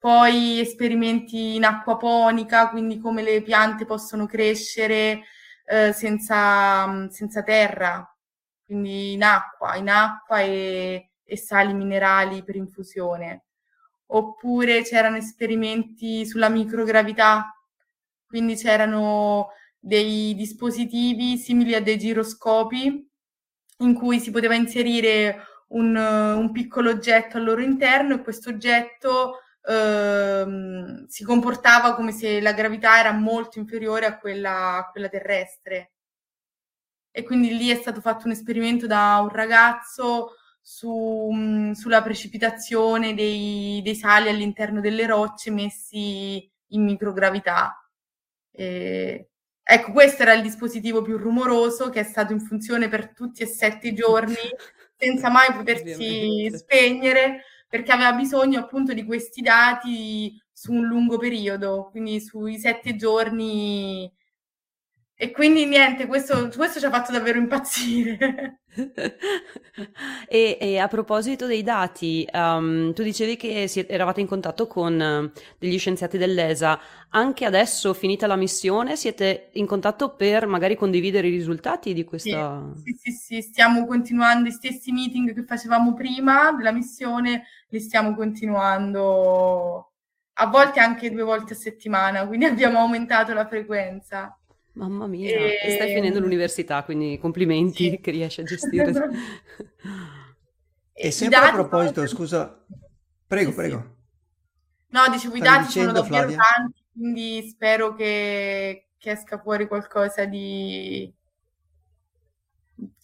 [0.06, 5.22] Poi esperimenti in acquaponica, quindi come le piante possono crescere
[5.64, 8.08] eh, senza, senza, terra,
[8.64, 13.46] quindi in acqua, in acqua e, e sali minerali per infusione.
[14.10, 17.52] Oppure c'erano esperimenti sulla microgravità,
[18.28, 23.10] quindi c'erano dei dispositivi simili a dei giroscopi
[23.78, 29.40] in cui si poteva inserire un, un piccolo oggetto al loro interno e questo oggetto
[29.66, 35.92] ehm, si comportava come se la gravità era molto inferiore a quella, a quella terrestre.
[37.10, 43.14] E quindi lì è stato fatto un esperimento da un ragazzo su, mh, sulla precipitazione
[43.14, 47.88] dei, dei, sali all'interno delle rocce messi in microgravità.
[48.52, 49.30] E,
[49.62, 53.46] ecco, questo era il dispositivo più rumoroso che è stato in funzione per tutti e
[53.46, 54.34] sette i giorni
[54.98, 57.42] senza mai potersi spegnere
[57.76, 64.10] perché aveva bisogno appunto di questi dati su un lungo periodo, quindi sui sette giorni.
[65.18, 68.60] E quindi niente, questo, questo ci ha fatto davvero impazzire.
[70.28, 75.40] e, e, a proposito dei dati, um, tu dicevi che eravate in contatto con uh,
[75.58, 76.78] degli scienziati dell'ESA.
[77.10, 82.72] Anche adesso, finita la missione, siete in contatto per magari condividere i risultati di questa...
[82.82, 83.42] Sì, sì, sì, sì.
[83.42, 89.92] stiamo continuando i stessi meeting che facevamo prima della missione, li stiamo continuando
[90.38, 94.38] a volte anche due volte a settimana, quindi abbiamo aumentato la frequenza.
[94.72, 95.58] Mamma mia, e...
[95.62, 98.00] e stai finendo l'università, quindi complimenti sì.
[98.00, 99.08] che riesci a gestire.
[100.92, 102.64] e sempre a proposito, scusa,
[103.26, 103.94] prego, sì, prego.
[104.88, 106.36] No, dicevo, i dati dicendo, sono davvero Flavia?
[106.36, 111.12] tanti, quindi spero che, che esca fuori qualcosa di...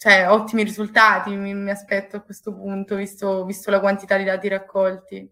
[0.02, 4.48] Cioè, ottimi risultati mi, mi aspetto a questo punto, visto, visto la quantità di dati
[4.48, 5.30] raccolti.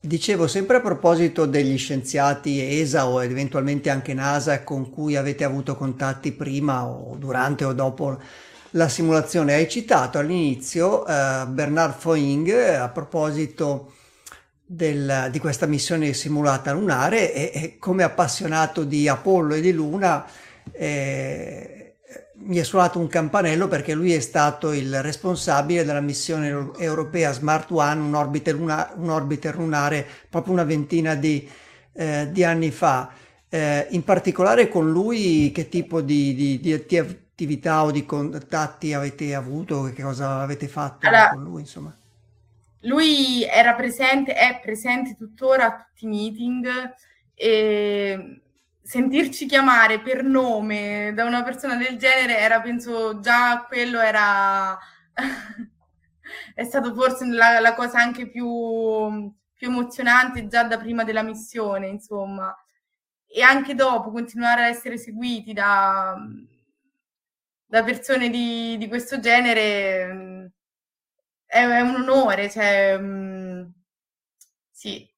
[0.00, 5.76] Dicevo sempre a proposito degli scienziati ESA o eventualmente anche NASA con cui avete avuto
[5.76, 8.20] contatti prima o durante o dopo
[8.70, 13.92] la simulazione, hai citato all'inizio uh, Bernard Foing a proposito
[14.60, 20.26] del, di questa missione simulata lunare e, e, come appassionato di Apollo e di Luna
[20.72, 21.76] eh,
[22.38, 26.48] mi è suonato un campanello perché lui è stato il responsabile della missione
[26.78, 31.48] europea Smart One, un orbiter, luna, un orbiter lunare, proprio una ventina di,
[31.92, 33.10] eh, di anni fa.
[33.48, 39.34] Eh, in particolare con lui che tipo di, di, di, attività o di contatti avete
[39.34, 41.60] avuto, che cosa avete fatto allora, con lui?
[41.60, 41.96] Insomma?
[42.80, 46.66] Lui era presente, è presente tuttora a tutti i meeting
[47.34, 48.40] e
[48.86, 54.78] sentirci chiamare per nome da una persona del genere era, penso, già quello era...
[56.54, 58.46] è stato forse la, la cosa anche più,
[59.54, 62.56] più, emozionante già da prima della missione, insomma.
[63.26, 66.16] E anche dopo continuare a essere seguiti da,
[67.66, 70.52] da persone di, di, questo genere
[71.44, 73.64] è, è un onore, cioè, mm,
[74.70, 75.12] sì,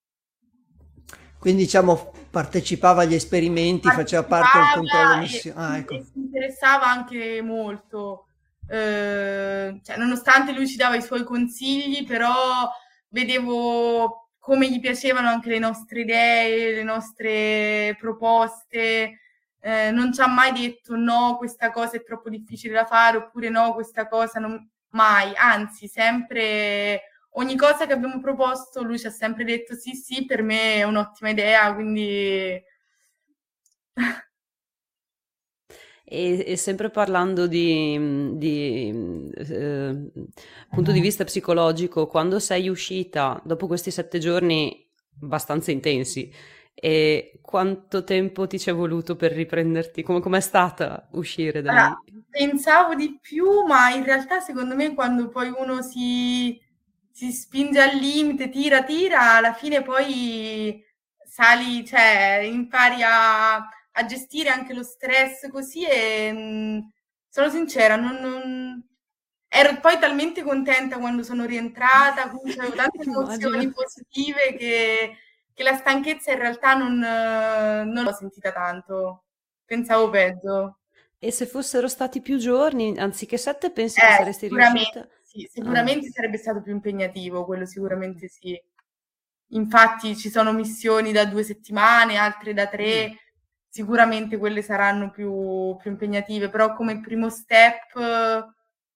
[1.39, 5.61] quindi diciamo partecipava agli esperimenti, faceva parte del controllo missione.
[5.61, 5.95] Ah, ecco.
[6.05, 8.29] si interessava anche molto,
[8.69, 12.71] eh, cioè, nonostante lui ci dava i suoi consigli, però
[13.09, 19.19] vedevo come gli piacevano anche le nostre idee, le nostre proposte.
[19.61, 23.49] Eh, non ci ha mai detto no, questa cosa è troppo difficile da fare, oppure
[23.49, 29.11] no, questa cosa non mai, anzi, sempre ogni cosa che abbiamo proposto lui ci ha
[29.11, 32.63] sempre detto sì, sì, per me è un'ottima idea, quindi...
[36.11, 40.11] E, e, sempre parlando di, di eh,
[40.71, 44.89] punto di vista psicologico, quando sei uscita dopo questi sette giorni
[45.21, 46.33] abbastanza intensi,
[46.81, 50.03] e quanto tempo ti ci è voluto per riprenderti?
[50.03, 52.25] Come è stata uscire da allora, lì?
[52.31, 56.59] Pensavo di più, ma in realtà secondo me quando poi uno si
[57.19, 60.81] si spinge al limite, tira, tira, alla fine poi
[61.27, 66.79] sali, cioè impari a, a gestire anche lo stress così e mh, mm,
[67.29, 68.89] sono sincera, non, non,
[69.49, 75.17] ero poi talmente contenta quando sono rientrata, comunque avevo tante emozioni positive che,
[75.53, 79.25] che, la stanchezza in realtà non, non l'ho sentita tanto,
[79.65, 80.79] pensavo peggio.
[81.19, 85.09] E se fossero stati più giorni, anziché sette, pensi eh, che saresti riuscita?
[85.39, 86.11] Sì, sicuramente ah.
[86.11, 88.61] sarebbe stato più impegnativo, quello sicuramente sì.
[89.53, 93.15] Infatti ci sono missioni da due settimane, altre da tre, mm.
[93.69, 97.95] sicuramente quelle saranno più, più, impegnative, però come primo step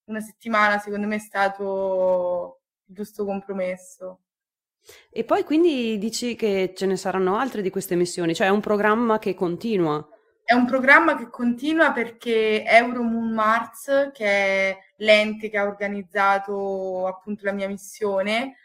[0.05, 4.19] una settimana secondo me è stato il giusto compromesso.
[5.09, 8.59] E poi quindi dici che ce ne saranno altre di queste missioni, cioè è un
[8.59, 10.05] programma che continua.
[10.45, 17.45] È un programma che continua perché Euromoon Mars, che è l'ente che ha organizzato appunto
[17.45, 18.57] la mia missione,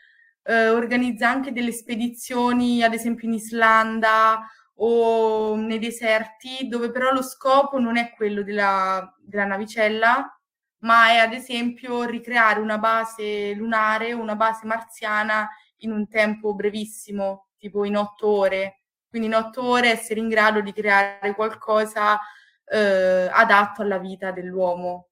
[0.43, 4.45] eh, organizza anche delle spedizioni, ad esempio in Islanda
[4.81, 10.37] o nei deserti, dove però lo scopo non è quello della, della navicella,
[10.81, 15.49] ma è ad esempio ricreare una base lunare una base marziana
[15.79, 18.83] in un tempo brevissimo, tipo in otto ore.
[19.09, 22.19] Quindi in otto ore essere in grado di creare qualcosa
[22.65, 25.09] eh, adatto alla vita dell'uomo.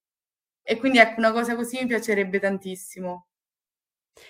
[0.63, 3.29] E quindi ecco, una cosa così mi piacerebbe tantissimo.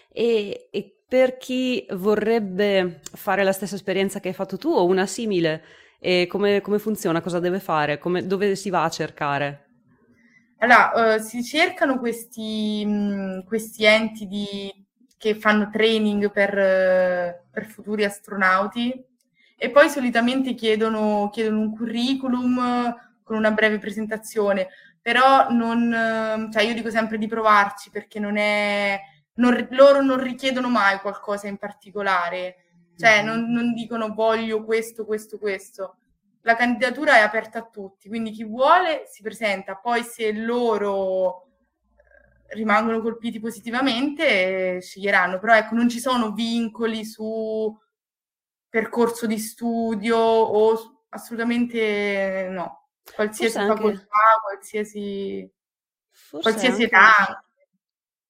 [0.09, 5.07] E, e per chi vorrebbe fare la stessa esperienza che hai fatto tu o una
[5.07, 5.63] simile,
[6.29, 7.21] come, come, funziona?
[7.21, 7.99] Cosa deve fare?
[7.99, 9.67] Come, dove si va a cercare?
[10.59, 14.73] Allora, uh, si cercano questi, mh, mm, questi enti di,
[15.17, 19.05] che fanno training per, uh, per, futuri astronauti
[19.59, 24.69] e poi solitamente chiedono, chiedono, un curriculum con una breve presentazione,
[25.01, 29.01] però non, cioè io dico sempre di provarci perché non è,
[29.35, 32.57] non, loro non richiedono mai qualcosa in particolare,
[32.99, 33.27] cioè mm-hmm.
[33.27, 35.97] non, non dicono voglio questo, questo, questo.
[36.43, 41.47] La candidatura è aperta a tutti, quindi chi vuole si presenta, poi se loro
[41.97, 47.77] eh, rimangono colpiti positivamente sceglieranno, però ecco non ci sono vincoli su
[48.77, 54.41] percorso di studio o assolutamente no, qualsiasi Forse facoltà, anche...
[54.43, 55.51] qualsiasi,
[56.43, 57.43] qualsiasi età.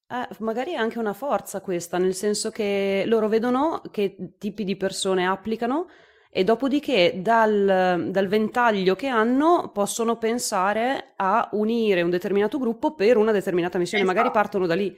[0.08, 4.76] Eh, magari è anche una forza questa, nel senso che loro vedono che tipi di
[4.76, 5.88] persone applicano
[6.30, 13.16] e dopodiché dal, dal, ventaglio che hanno possono pensare a unire un determinato gruppo per
[13.16, 14.16] una determinata missione, esatto.
[14.16, 14.96] magari partono da lì,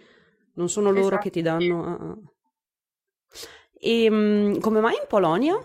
[0.57, 1.23] non sono loro esatto.
[1.23, 1.81] che ti danno...
[1.81, 2.37] Uh,
[3.81, 5.59] e um, come mai in Polonia?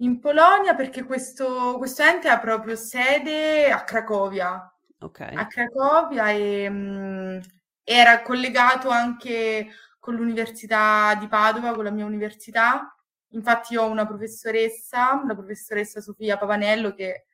[0.00, 4.72] In Polonia perché questo, questo ente ha proprio sede a Cracovia.
[5.00, 5.34] Okay.
[5.34, 7.40] A Cracovia e um,
[7.82, 9.68] era collegato anche
[9.98, 12.92] con l'Università di Padova, con la mia università
[13.32, 17.26] Infatti ho una professoressa, la professoressa Sofia Pavanello, che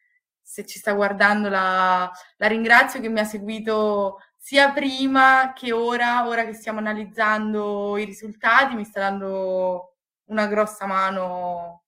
[0.43, 6.27] se ci sta guardando la, la ringrazio, che mi ha seguito sia prima che ora,
[6.29, 11.85] ora che stiamo analizzando i risultati, mi sta dando una grossa mano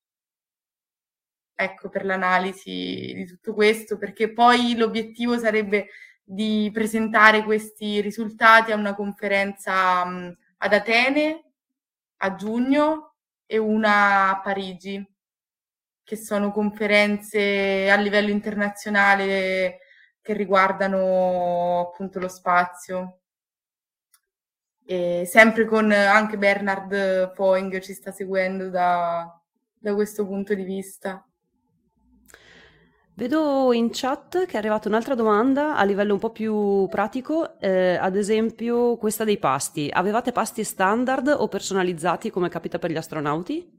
[1.54, 5.88] ecco, per l'analisi di tutto questo, perché poi l'obiettivo sarebbe
[6.24, 11.44] di presentare questi risultati a una conferenza mh, ad Atene
[12.22, 15.07] a giugno e una a Parigi,
[16.02, 19.80] che sono conferenze a livello internazionale
[20.27, 23.20] che riguardano appunto lo spazio.
[24.85, 29.41] E sempre con anche Bernard Poing ci sta seguendo da,
[29.79, 31.24] da questo punto di vista.
[33.14, 37.95] Vedo in chat che è arrivata un'altra domanda a livello un po' più pratico, eh,
[37.95, 39.89] ad esempio questa dei pasti.
[39.91, 43.76] Avevate pasti standard o personalizzati come capita per gli astronauti?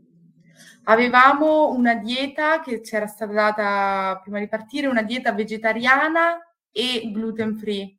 [0.89, 6.39] Avevamo una dieta che c'era stata data prima di partire, una dieta vegetariana
[6.71, 7.97] e gluten free.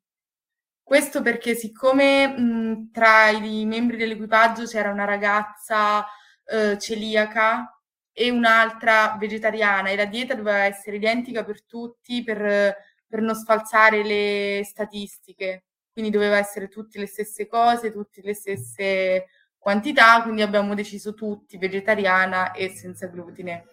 [0.82, 6.06] Questo perché siccome mh, tra i membri dell'equipaggio c'era una ragazza
[6.44, 7.78] eh, celiaca
[8.10, 12.74] e un'altra vegetariana e la dieta doveva essere identica per tutti per,
[13.06, 15.64] per non sfalsare le statistiche.
[15.92, 19.26] Quindi doveva essere tutte le stesse cose, tutte le stesse
[19.68, 23.66] quantità, quindi abbiamo deciso tutti vegetariana e senza glutine.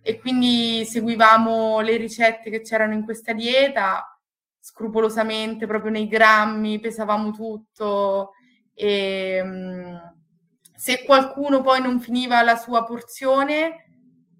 [0.00, 4.18] E quindi seguivamo le ricette che c'erano in questa dieta
[4.58, 8.30] scrupolosamente, proprio nei grammi, pesavamo tutto
[8.72, 9.44] e
[10.74, 13.88] se qualcuno poi non finiva la sua porzione,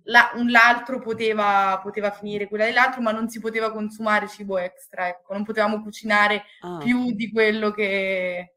[0.05, 5.09] la, un, l'altro poteva, poteva, finire quella dell'altro, ma non si poteva consumare cibo extra,
[5.09, 6.79] ecco, non potevamo cucinare ah.
[6.79, 8.55] più di quello che...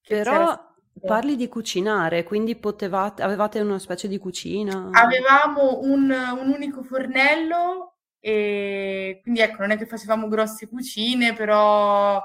[0.00, 0.67] che Però
[1.00, 4.90] parli di cucinare, quindi potevate, avevate una specie di cucina?
[4.92, 12.22] Avevamo un, un unico fornello e quindi ecco, non è che facevamo grosse cucine, però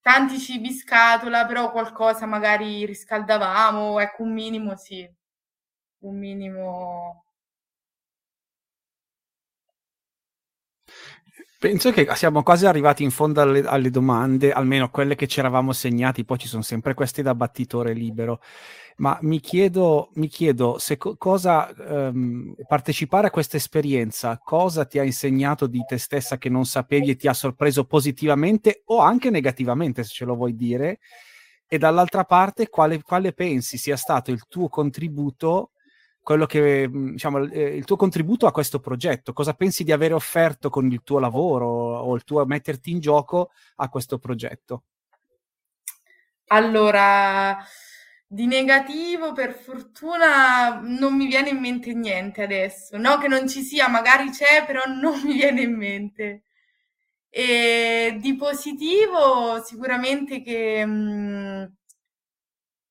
[0.00, 5.08] tanti cibi scatola, però qualcosa magari riscaldavamo, ecco un minimo sì,
[6.00, 7.24] un minimo.
[11.60, 15.72] Penso che siamo quasi arrivati in fondo alle, alle domande, almeno quelle che ci eravamo
[15.72, 18.40] segnati, poi ci sono sempre queste da battitore libero.
[18.98, 25.00] Ma mi chiedo, mi chiedo se co- cosa um, partecipare a questa esperienza, cosa ti
[25.00, 29.28] ha insegnato di te stessa che non sapevi e ti ha sorpreso positivamente o anche
[29.28, 31.00] negativamente, se ce lo vuoi dire,
[31.66, 35.72] e dall'altra parte quale, quale pensi sia stato il tuo contributo
[36.28, 39.32] quello che, mm, diciamo, eh, il tuo contributo a questo progetto.
[39.32, 43.50] Cosa pensi di avere offerto con il tuo lavoro o il tuo metterti in gioco
[43.76, 44.82] a questo progetto?
[46.48, 47.56] Allora,
[48.26, 52.98] di negativo, per fortuna, non mi viene in mente niente adesso.
[52.98, 56.42] No, che non ci sia, magari c'è, però non mi viene in mente.
[57.30, 61.64] E di positivo, sicuramente che, mm,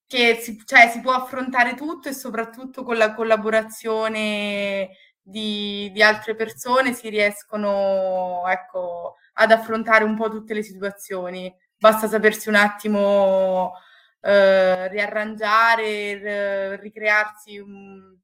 [0.07, 4.89] che si, cioè, si può affrontare tutto e soprattutto con la collaborazione
[5.21, 11.53] di, di altre persone si riescono ecco, ad affrontare un po' tutte le situazioni.
[11.77, 13.73] Basta sapersi un attimo
[14.21, 18.15] eh, riarrangiare, ricrearsi un,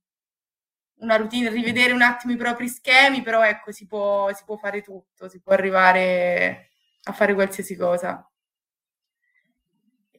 [0.99, 4.81] una routine, rivedere un attimo i propri schemi, però ecco, si può, si può fare
[4.81, 6.69] tutto, si può arrivare
[7.03, 8.25] a fare qualsiasi cosa.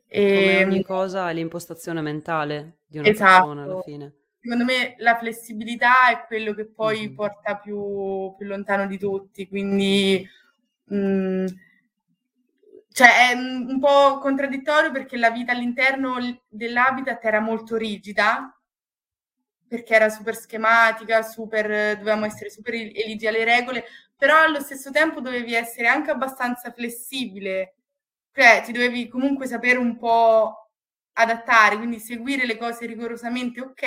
[0.07, 3.47] E Come ogni cosa è l'impostazione mentale di una esatto.
[3.47, 4.15] persona alla fine.
[4.41, 7.15] Secondo me la flessibilità è quello che poi mm-hmm.
[7.15, 10.29] porta più, più, lontano di tutti, quindi
[10.85, 11.47] mh, mm,
[12.95, 18.57] cioè è un po' contraddittorio perché la vita all'interno dell'habitat era molto rigida,
[19.67, 23.85] perché era super schematica, super, dovevamo essere super eligi alle regole,
[24.17, 27.75] però allo stesso tempo dovevi essere anche abbastanza flessibile,
[28.35, 30.71] cioè ti dovevi comunque sapere un po'
[31.13, 33.83] adattare, quindi seguire le cose rigorosamente ok,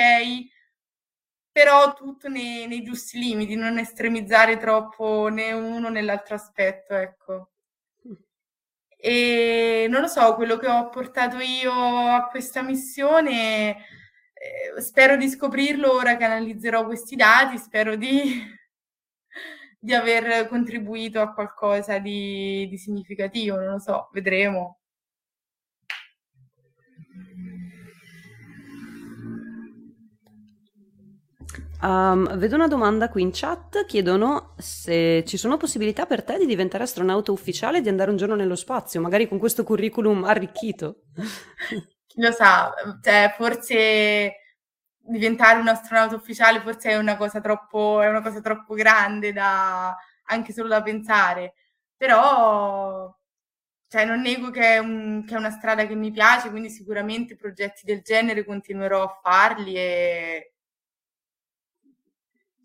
[1.51, 7.49] però tutto nei, nei giusti limiti, non estremizzare troppo né uno né l'altro aspetto, ecco.
[8.99, 13.77] E non lo so, quello che ho portato io a questa missione,
[14.33, 18.43] eh, spero di scoprirlo ora che analizzerò questi dati, spero di,
[19.79, 24.79] di aver contribuito a qualcosa di, di significativo, non lo so, vedremo.
[31.79, 36.47] Um, vedo una domanda qui in chat, chiedono se ci sono possibilità per te di
[36.47, 41.03] diventare astronauta ufficiale e di andare un giorno nello spazio, magari con questo curriculum arricchito.
[42.07, 42.73] Chi lo sa,
[43.03, 44.37] cioè, forse
[45.07, 49.95] diventare un astronauta ufficiale forse è una cosa troppo, una cosa troppo grande da,
[50.25, 51.53] anche solo da pensare,
[51.95, 53.13] però
[53.89, 57.35] cioè, non nego che è, un, che è una strada che mi piace, quindi sicuramente
[57.37, 60.51] progetti del genere continuerò a farli e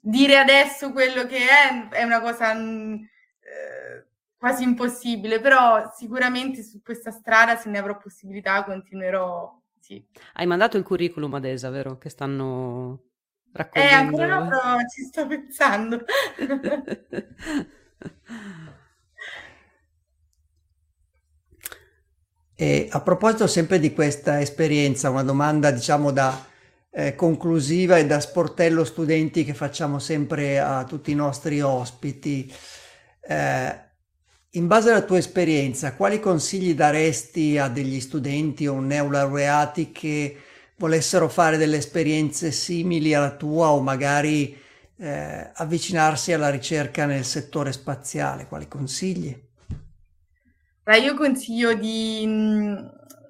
[0.00, 6.82] dire adesso quello che è è una cosa mm, eh, quasi impossibile, però sicuramente su
[6.82, 9.61] questa strada, se ne avrò possibilità, continuerò.
[9.82, 10.00] Sì.
[10.34, 11.98] Hai mandato il curriculum ad ESA, vero?
[11.98, 13.02] Che stanno
[13.50, 13.92] raccogliendo.
[13.92, 16.04] Eh, ancora no, però ci sto pensando.
[22.54, 26.46] e a proposito sempre di questa esperienza, una domanda diciamo da
[26.90, 32.48] eh, conclusiva e da sportello studenti che facciamo sempre a tutti i nostri ospiti.
[33.20, 33.90] Eh,
[34.54, 40.42] in base alla tua esperienza, quali consigli daresti a degli studenti o neolaureati che
[40.76, 44.54] volessero fare delle esperienze simili alla tua o magari
[44.96, 48.46] eh, avvicinarsi alla ricerca nel settore spaziale?
[48.46, 49.50] Quali consigli?
[51.00, 52.26] io consiglio di,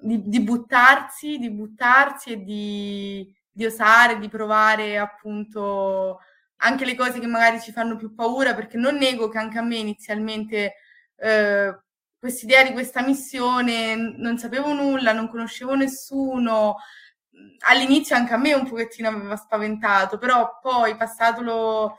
[0.01, 6.19] di, di, buttarsi, di buttarsi e di, di osare, di provare appunto
[6.57, 9.61] anche le cose che magari ci fanno più paura, perché non nego che anche a
[9.61, 10.73] me inizialmente
[11.23, 11.79] eh,
[12.19, 16.75] quest'idea di questa missione non sapevo nulla, non conoscevo nessuno.
[17.67, 21.97] All'inizio anche a me un pochettino aveva spaventato, però poi passato lo,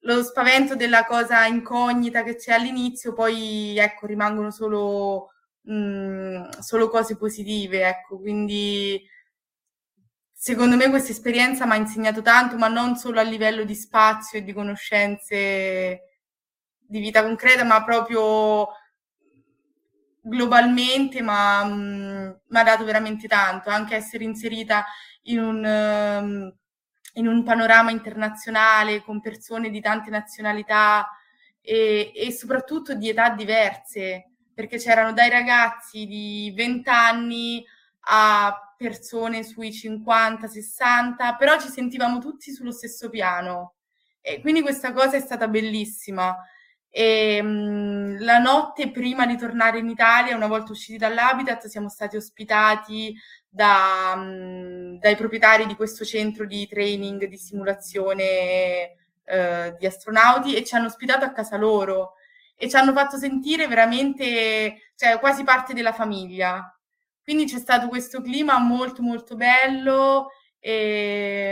[0.00, 5.30] lo spavento della cosa incognita che c'è all'inizio, poi ecco, rimangono solo,
[5.62, 9.02] mh, mm, solo cose positive, ecco, quindi
[10.32, 14.38] secondo me questa esperienza mi ha insegnato tanto, ma non solo a livello di spazio
[14.38, 16.09] e di conoscenze
[16.90, 18.68] di vita concreta, ma proprio
[20.20, 24.84] globalmente, ma mm, mi ha dato veramente tanto, anche essere inserita
[25.24, 26.54] in un, um,
[27.14, 31.08] in un panorama internazionale con persone di tante nazionalità
[31.60, 37.64] e, e soprattutto di età diverse, perché c'erano dai ragazzi di 20 anni
[38.08, 43.74] a persone sui 50, 60, però ci sentivamo tutti sullo stesso piano.
[44.20, 46.36] E quindi questa cosa è stata bellissima.
[46.92, 52.16] E, mh, la notte prima di tornare in Italia, una volta usciti dall'Habitat, siamo stati
[52.16, 53.14] ospitati
[53.48, 60.64] da, mh, dai proprietari di questo centro di training, di simulazione eh, di astronauti e
[60.64, 62.14] ci hanno ospitato a casa loro
[62.56, 66.74] e ci hanno fatto sentire veramente, cioè, quasi parte della famiglia.
[67.22, 70.72] Quindi c'è stato questo clima molto molto bello E,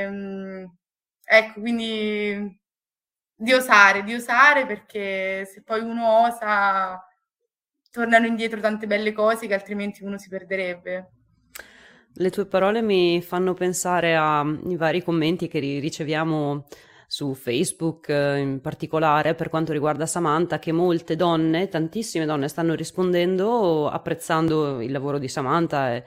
[0.04, 0.76] ehm,
[1.24, 2.60] ecco, quindi
[3.40, 7.00] di osare, di osare perché se poi uno osa
[7.90, 11.10] tornano indietro tante belle cose che altrimenti uno si perderebbe.
[12.14, 16.66] Le tue parole mi fanno pensare ai vari commenti che riceviamo
[17.06, 22.74] su Facebook eh, in particolare per quanto riguarda Samantha, che molte donne, tantissime donne stanno
[22.74, 25.94] rispondendo apprezzando il lavoro di Samantha.
[25.94, 26.04] E,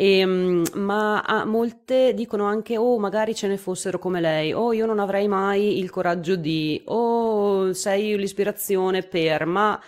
[0.00, 4.72] e, ehm, ma ah, molte dicono anche, oh, magari ce ne fossero come lei, oh,
[4.72, 9.80] io non avrei mai il coraggio di, oh, sei l'ispirazione per, ma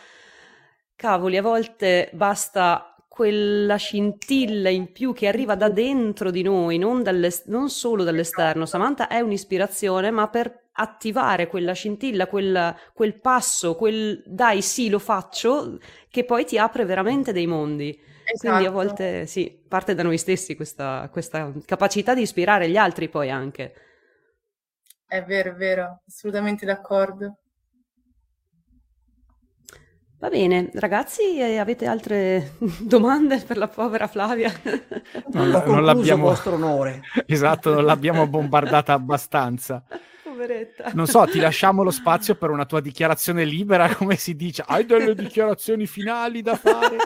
[0.96, 7.04] cavoli, a volte basta quella scintilla in più che arriva da dentro di noi, non,
[7.46, 8.66] non solo dall'esterno.
[8.66, 14.98] Samantha è un'ispirazione, ma per attivare quella scintilla, quel, quel passo, quel dai sì lo
[14.98, 18.08] faccio, che poi ti apre veramente dei mondi.
[18.33, 18.39] Esatto.
[18.39, 18.72] Quindi a esatto.
[18.72, 23.74] volte sì, parte da noi stessi questa, questa capacità di ispirare gli altri poi anche.
[25.07, 27.39] È vero, è vero, assolutamente d'accordo.
[30.20, 34.53] Va bene, ragazzi, eh, avete altre domande per la povera Flavia?
[35.33, 36.24] Non, non l'abbiamo...
[36.24, 37.01] vostro onore.
[37.26, 39.83] Esatto, non l'abbiamo bombardata abbastanza.
[40.41, 40.93] Poveretta.
[40.95, 44.64] Non so, ti lasciamo lo spazio per una tua dichiarazione libera, come si dice.
[44.66, 46.97] Hai delle dichiarazioni finali da fare?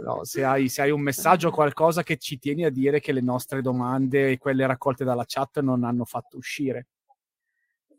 [0.00, 3.10] No, se, hai, se hai un messaggio o qualcosa che ci tieni a dire che
[3.10, 6.86] le nostre domande e quelle raccolte dalla chat non hanno fatto uscire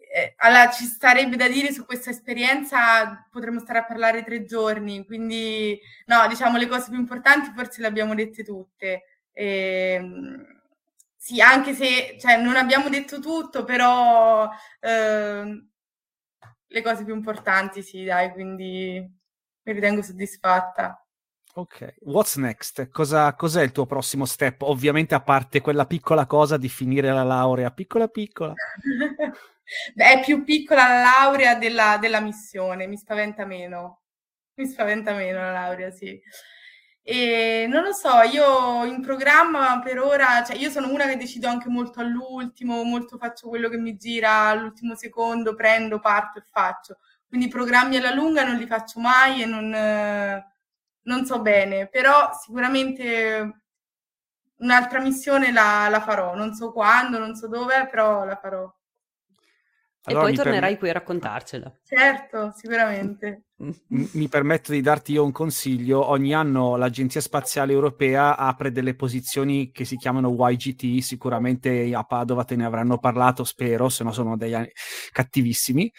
[0.10, 5.06] eh, allora, ci starebbe da dire su questa esperienza, potremmo stare a parlare tre giorni,
[5.06, 9.04] quindi no, diciamo le cose più importanti forse le abbiamo dette tutte.
[9.32, 10.57] E, ehm,
[11.28, 14.50] sì, anche se cioè, non abbiamo detto tutto, però
[14.80, 15.68] eh,
[16.68, 19.06] le cose più importanti sì, dai, quindi
[19.64, 21.06] mi ritengo soddisfatta.
[21.56, 22.88] Ok, what's next?
[22.92, 24.62] Cosa, cos'è il tuo prossimo step?
[24.62, 28.54] Ovviamente a parte quella piccola cosa di finire la laurea, piccola piccola.
[29.96, 34.04] Beh, è più piccola la laurea della, della, missione, mi spaventa meno.
[34.54, 36.18] Mi spaventa meno la laurea, sì.
[37.10, 41.48] E non lo so, io in programma per ora, cioè io sono una che decido
[41.48, 46.98] anche molto all'ultimo, molto faccio quello che mi gira all'ultimo secondo, prendo, parto e faccio.
[47.26, 49.70] Quindi programmi alla lunga non li faccio mai e non,
[51.04, 53.62] non so bene, però sicuramente
[54.58, 58.70] un'altra missione la, la farò, non so quando, non so dove, però la farò.
[60.10, 61.80] Allora, e poi tornerai perm- qui a raccontarcela.
[61.84, 63.44] Certo, sicuramente.
[63.88, 66.10] Mi permetto di darti io un consiglio.
[66.10, 72.46] Ogni anno l'Agenzia Spaziale Europea apre delle posizioni che si chiamano YGT, sicuramente a Padova
[72.46, 74.72] te ne avranno parlato, spero, se no sono degli anni
[75.12, 75.92] cattivissimi.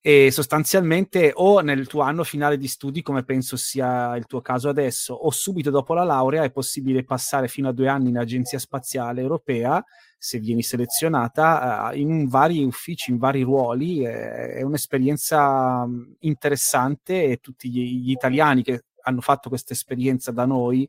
[0.00, 4.68] E sostanzialmente o nel tuo anno finale di studi, come penso sia il tuo caso
[4.68, 8.60] adesso, o subito dopo la laurea è possibile passare fino a due anni in Agenzia
[8.60, 9.84] Spaziale Europea
[10.18, 14.02] se vieni selezionata uh, in vari uffici, in vari ruoli.
[14.02, 20.32] È, è un'esperienza mm, interessante e tutti gli, gli, italiani che hanno fatto questa esperienza
[20.32, 20.88] da noi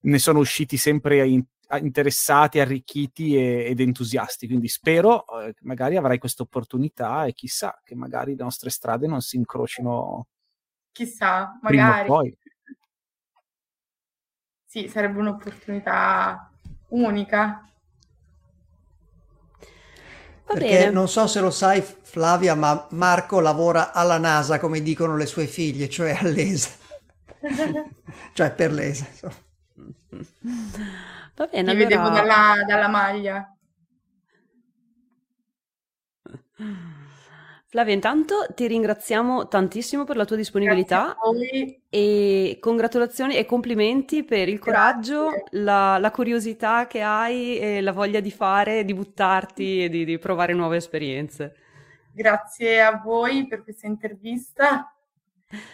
[0.00, 1.44] ne sono usciti sempre in,
[1.80, 4.46] interessati, arricchiti e, ed entusiasti.
[4.46, 9.06] Quindi spero eh, che magari avrai questa opportunità e chissà che magari le nostre strade
[9.06, 10.26] non si incrocino.
[10.92, 12.06] Chissà, magari.
[12.06, 12.36] poi.
[14.64, 16.50] Sì, sarebbe un'opportunità
[16.88, 17.62] unica.
[20.48, 20.90] Va Perché bene.
[20.90, 25.46] non so se lo sai Flavia, ma Marco lavora alla NASA, come dicono le sue
[25.46, 26.70] figlie, cioè all'ESA.
[28.32, 29.06] cioè per l'ESA.
[31.36, 31.76] Va bene, Ti allora...
[31.76, 33.56] vedevo dalla, dalla maglia.
[37.70, 41.14] Flavia, intanto ti ringraziamo tantissimo per la tua disponibilità
[41.90, 48.20] e congratulazioni e complimenti per il coraggio, la, la, curiosità che hai e la voglia
[48.20, 51.56] di fare, di buttarti e di, di provare nuove esperienze.
[52.10, 54.90] Grazie a voi per questa intervista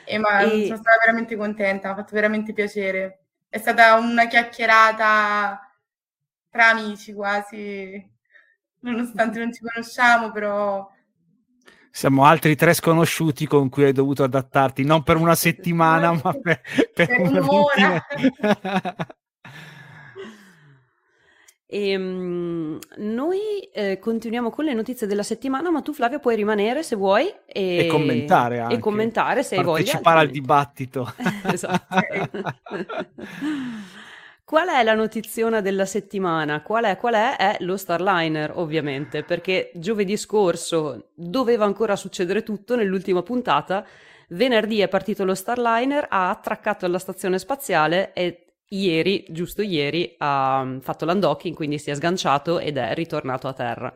[0.05, 0.65] e, ma, e...
[0.65, 3.27] sono stata veramente contenta, mi ha fatto veramente piacere.
[3.49, 5.61] È stata una chiacchierata
[6.51, 8.05] tra amici quasi,
[8.81, 10.91] nonostante non ci conosciamo, però
[11.97, 16.61] siamo altri tre sconosciuti con cui hai dovuto adattarti, non per una settimana, ma per,
[16.93, 18.05] per, per un'ora.
[21.65, 26.83] E, um, noi eh, continuiamo con le notizie della settimana, ma tu Flavio puoi rimanere
[26.83, 28.75] se vuoi e, e commentare anche.
[28.75, 29.85] E commentare se hai voglia.
[29.85, 31.15] Partecipare al dibattito.
[31.47, 31.95] esatto.
[34.55, 36.63] Qual è la notiziona della settimana?
[36.63, 36.97] Qual è?
[36.97, 37.35] Qual è?
[37.35, 43.85] È lo Starliner, ovviamente, perché giovedì scorso doveva ancora succedere tutto nell'ultima puntata.
[44.29, 50.79] Venerdì è partito lo Starliner, ha attraccato alla stazione spaziale e ieri, giusto ieri, ha
[50.81, 53.93] fatto l'undocking, quindi si è sganciato ed è ritornato a terra.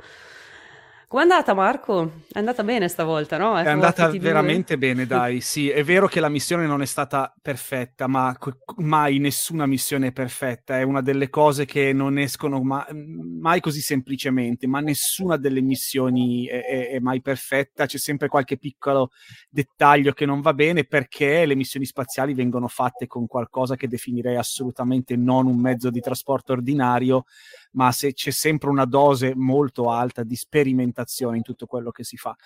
[1.08, 2.24] Com'è andata Marco?
[2.30, 3.56] È andata bene stavolta, no?
[3.56, 5.40] È, è andata veramente bene, dai.
[5.40, 8.36] Sì, è vero che la missione non è stata perfetta, ma
[8.76, 10.78] mai nessuna missione è perfetta.
[10.78, 16.44] È una delle cose che non escono ma- mai così semplicemente, ma nessuna delle missioni
[16.44, 17.86] è, è, è mai perfetta.
[17.86, 19.10] C'è sempre qualche piccolo
[19.48, 24.36] dettaglio che non va bene perché le missioni spaziali vengono fatte con qualcosa che definirei
[24.36, 27.24] assolutamente non un mezzo di trasporto ordinario,
[27.78, 32.16] ma se c'è sempre una dose molto alta di sperimentazione in tutto quello che si
[32.16, 32.36] fa.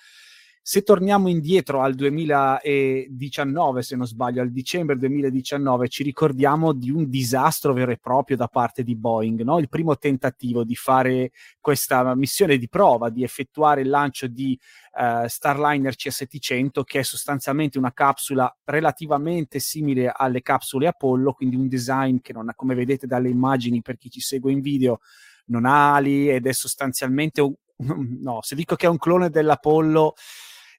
[0.65, 7.11] Se torniamo indietro al 2019, se non sbaglio, al dicembre 2019, ci ricordiamo di un
[7.11, 9.59] disastro vero e proprio da parte di Boeing, no?
[9.59, 14.57] il primo tentativo di fare questa missione di prova, di effettuare il lancio di
[14.93, 21.67] uh, Starliner CS700, che è sostanzialmente una capsula relativamente simile alle capsule Apollo, quindi un
[21.67, 25.01] design che non ha, come vedete dalle immagini per chi ci segue in video,
[25.47, 27.53] non ha ali ed è sostanzialmente un,
[28.23, 30.15] no, se dico che è un clone dell'Apollo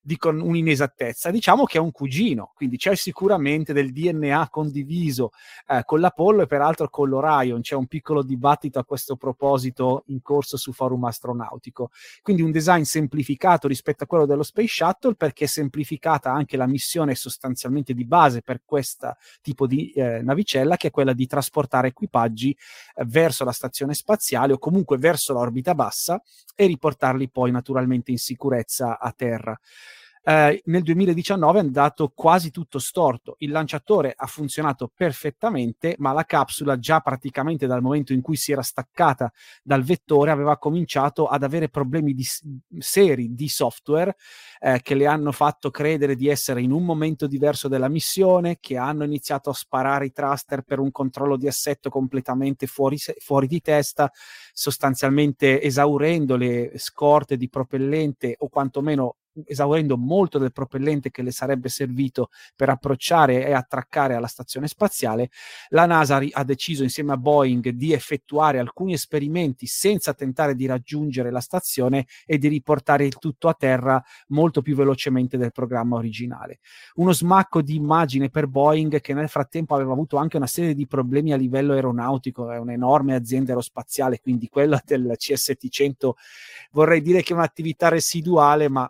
[0.05, 5.31] dico un'inesattezza, diciamo che è un cugino, quindi c'è sicuramente del DNA condiviso
[5.65, 10.21] eh, con l'Apollo e peraltro con l'Orion, c'è un piccolo dibattito a questo proposito in
[10.21, 11.91] corso su forum astronautico,
[12.21, 16.67] quindi un design semplificato rispetto a quello dello Space Shuttle perché è semplificata anche la
[16.67, 21.87] missione sostanzialmente di base per questo tipo di eh, navicella che è quella di trasportare
[21.87, 22.51] equipaggi
[22.95, 26.21] eh, verso la stazione spaziale o comunque verso l'orbita bassa
[26.55, 29.57] e riportarli poi naturalmente in sicurezza a terra
[30.25, 33.35] eh, nel 2019 è andato quasi tutto storto.
[33.39, 38.53] Il lanciatore ha funzionato perfettamente, ma la capsula già praticamente dal momento in cui si
[38.53, 42.25] era staccata dal vettore aveva cominciato ad avere problemi di,
[42.79, 44.15] seri di software
[44.59, 48.77] eh, che le hanno fatto credere di essere in un momento diverso della missione, che
[48.77, 53.59] hanno iniziato a sparare i thruster per un controllo di assetto completamente fuori, fuori di
[53.59, 54.09] testa,
[54.53, 61.69] sostanzialmente esaurendo le scorte di propellente o quantomeno esaurendo molto del propellente che le sarebbe
[61.69, 65.29] servito per approcciare e attraccare alla stazione spaziale,
[65.69, 71.31] la NASA ha deciso insieme a Boeing di effettuare alcuni esperimenti senza tentare di raggiungere
[71.31, 76.59] la stazione e di riportare il tutto a terra molto più velocemente del programma originale.
[76.95, 80.87] Uno smacco di immagine per Boeing che nel frattempo aveva avuto anche una serie di
[80.87, 86.11] problemi a livello aeronautico, è un'enorme azienda aerospaziale, quindi quella del CS700
[86.71, 88.89] vorrei dire che è un'attività residuale, ma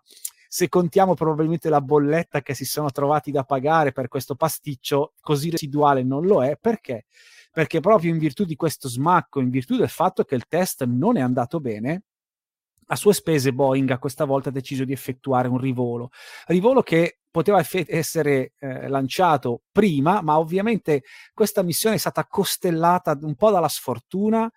[0.54, 5.50] se contiamo probabilmente la bolletta che si sono trovati da pagare per questo pasticcio, così
[5.50, 6.60] residuale non lo è.
[6.62, 7.06] Perché?
[7.52, 11.18] Perché proprio in virtù di questo smacco, in virtù del fatto che il test non
[11.18, 12.04] è andato bene,
[12.88, 16.10] a sue spese Boeing a questa volta ha deciso di effettuare un rivolo.
[16.48, 21.02] Rivolo che poteva eff- essere eh, lanciato prima, ma ovviamente
[21.34, 24.48] questa missione è stata costellata un po' dalla sfortuna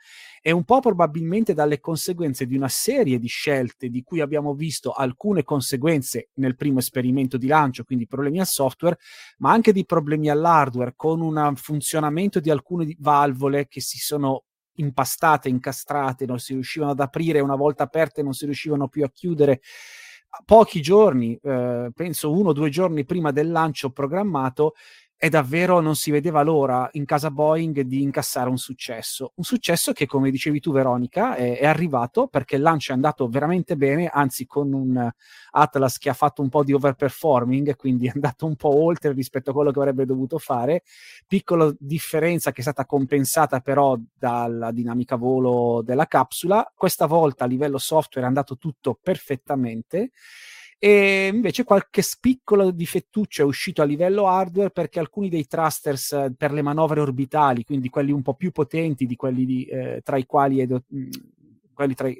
[0.43, 4.93] e un po' probabilmente dalle conseguenze di una serie di scelte di cui abbiamo visto
[4.93, 8.99] alcune conseguenze nel primo esperimento di lancio, quindi problemi al software,
[9.39, 14.45] ma anche di problemi all'hardware con un funzionamento di alcune valvole che si sono
[14.77, 19.11] impastate, incastrate, non si riuscivano ad aprire, una volta aperte non si riuscivano più a
[19.11, 19.61] chiudere.
[20.45, 24.75] Pochi giorni, eh, penso uno o due giorni prima del lancio programmato,
[25.19, 29.33] e davvero non si vedeva l'ora in casa Boeing di incassare un successo.
[29.37, 33.27] Un successo che, come dicevi tu, Veronica, è, è, arrivato perché il lancio è andato
[33.27, 35.11] veramente bene, anzi con un
[35.53, 39.51] Atlas che ha fatto un po' di overperforming, quindi è andato un po' oltre rispetto
[39.51, 40.83] a quello che avrebbe dovuto fare.
[41.27, 46.71] Piccola differenza che è stata compensata però dalla dinamica volo della capsula.
[46.75, 50.11] Questa volta a livello software è andato tutto perfettamente
[50.79, 56.35] e invece qualche piccolo difettuccio è uscito a livello hardware perché alcuni dei thrusters eh,
[56.37, 60.17] per le manovre orbitali, quindi quelli un po' più potenti di quelli di, eh, tra
[60.19, 61.09] i quali è do- mm,
[61.73, 62.19] quelli tra i,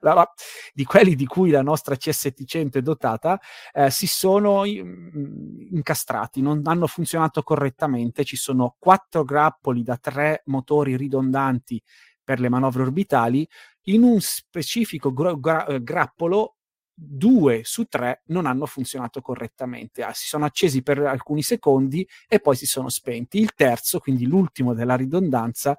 [0.00, 0.32] la, la,
[0.72, 3.40] di quelli di cui la nostra C700 è dotata,
[3.72, 8.24] eh, si sono mm, incastrati, non hanno funzionato correttamente.
[8.24, 11.82] Ci sono quattro grappoli da tre motori ridondanti
[12.22, 13.46] per le manovre orbitali.
[13.88, 16.56] In un specifico gra- gra- grappolo
[16.94, 20.02] due su tre non hanno funzionato correttamente.
[20.02, 23.40] Ah, si sono accesi per alcuni secondi e poi si sono spenti.
[23.40, 25.76] Il terzo, quindi l'ultimo della ridondanza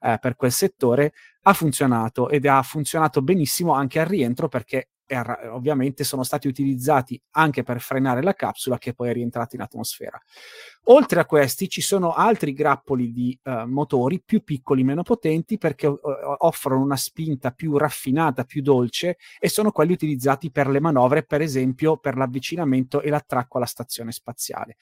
[0.00, 1.12] eh, per quel settore,
[1.42, 7.20] ha funzionato ed ha funzionato benissimo anche al rientro perché e ovviamente sono stati utilizzati
[7.30, 10.20] anche per frenare la capsula che poi è rientrata in atmosfera.
[10.84, 15.86] Oltre a questi ci sono altri grappoli di uh, motori più piccoli, meno potenti perché
[15.86, 15.98] uh,
[16.38, 21.40] offrono una spinta più raffinata, più dolce e sono quelli utilizzati per le manovre, per
[21.40, 24.76] esempio per l'avvicinamento e l'attracco alla stazione spaziale.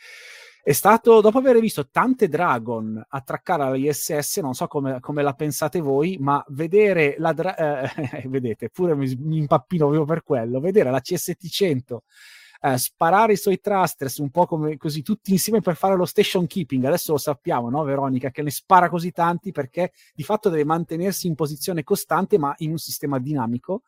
[0.67, 5.33] È stato, dopo aver visto tante Dragon attraccare alla ISS, non so come, come la
[5.33, 10.59] pensate voi, ma vedere la, dra- eh, vedete, pure mi, mi impappino proprio per quello,
[10.59, 11.99] vedere la CS700
[12.63, 16.49] eh, sparare i suoi thrusters un po' come così tutti insieme per fare lo station
[16.49, 16.83] keeping.
[16.83, 21.29] Adesso lo sappiamo, no, Veronica, che ne spara così tanti perché di fatto deve mantenersi
[21.29, 23.83] in posizione costante, ma in un sistema dinamico.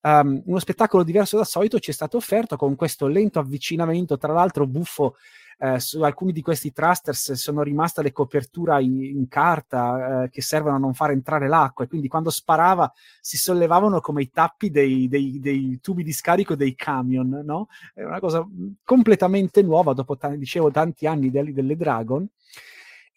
[0.00, 4.32] Um, uno spettacolo diverso dal solito ci è stato offerto con questo lento avvicinamento, tra
[4.32, 5.16] l'altro buffo
[5.60, 10.40] eh, su alcuni di questi thrusters sono rimaste le coperture in, in carta eh, che
[10.40, 14.70] servono a non far entrare l'acqua e quindi quando sparava si sollevavano come i tappi
[14.70, 17.66] dei, dei, dei tubi di scarico dei camion, no?
[17.92, 18.46] È una cosa
[18.84, 22.26] completamente nuova dopo, t- dicevo, tanti anni delle, delle Dragon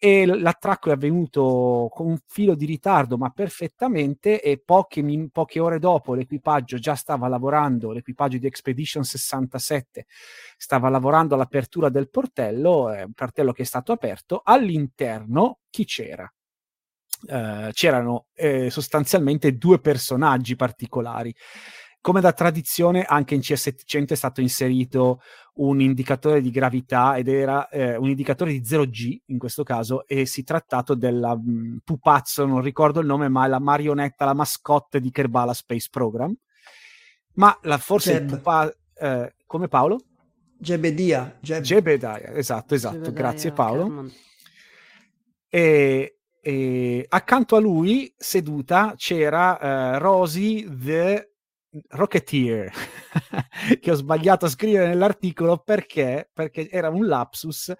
[0.04, 5.00] e l'attracco è avvenuto con un filo di ritardo, ma perfettamente, e poche,
[5.30, 10.06] poche, ore dopo l'equipaggio già stava lavorando, l'equipaggio di Expedition 67
[10.56, 16.28] stava lavorando all'apertura del portello, eh, un portello che è stato aperto, all'interno chi c'era?
[17.24, 21.32] Eh, c'erano eh, sostanzialmente due personaggi particolari
[22.02, 25.22] come da tradizione anche in CS700 è stato inserito
[25.54, 30.26] un indicatore di gravità ed era eh, un indicatore di 0G in questo caso e
[30.26, 34.24] si è trattato della mh, mm, pupazzo, non ricordo il nome, ma è la marionetta,
[34.24, 36.34] la mascotte di Kerbala Space Program.
[37.34, 40.00] Ma la, forse il pupa- eh, come Paolo?
[40.58, 41.38] Gebedia.
[41.40, 44.10] Geb- Gebedia, esatto, esatto, Gebedia, grazie Paolo.
[45.48, 51.31] E, e, accanto a lui, seduta, c'era uh, Rosie the
[51.88, 52.70] Rocketeer,
[53.80, 57.72] che ho sbagliato a scrivere nell'articolo perché, perché era un lapsus,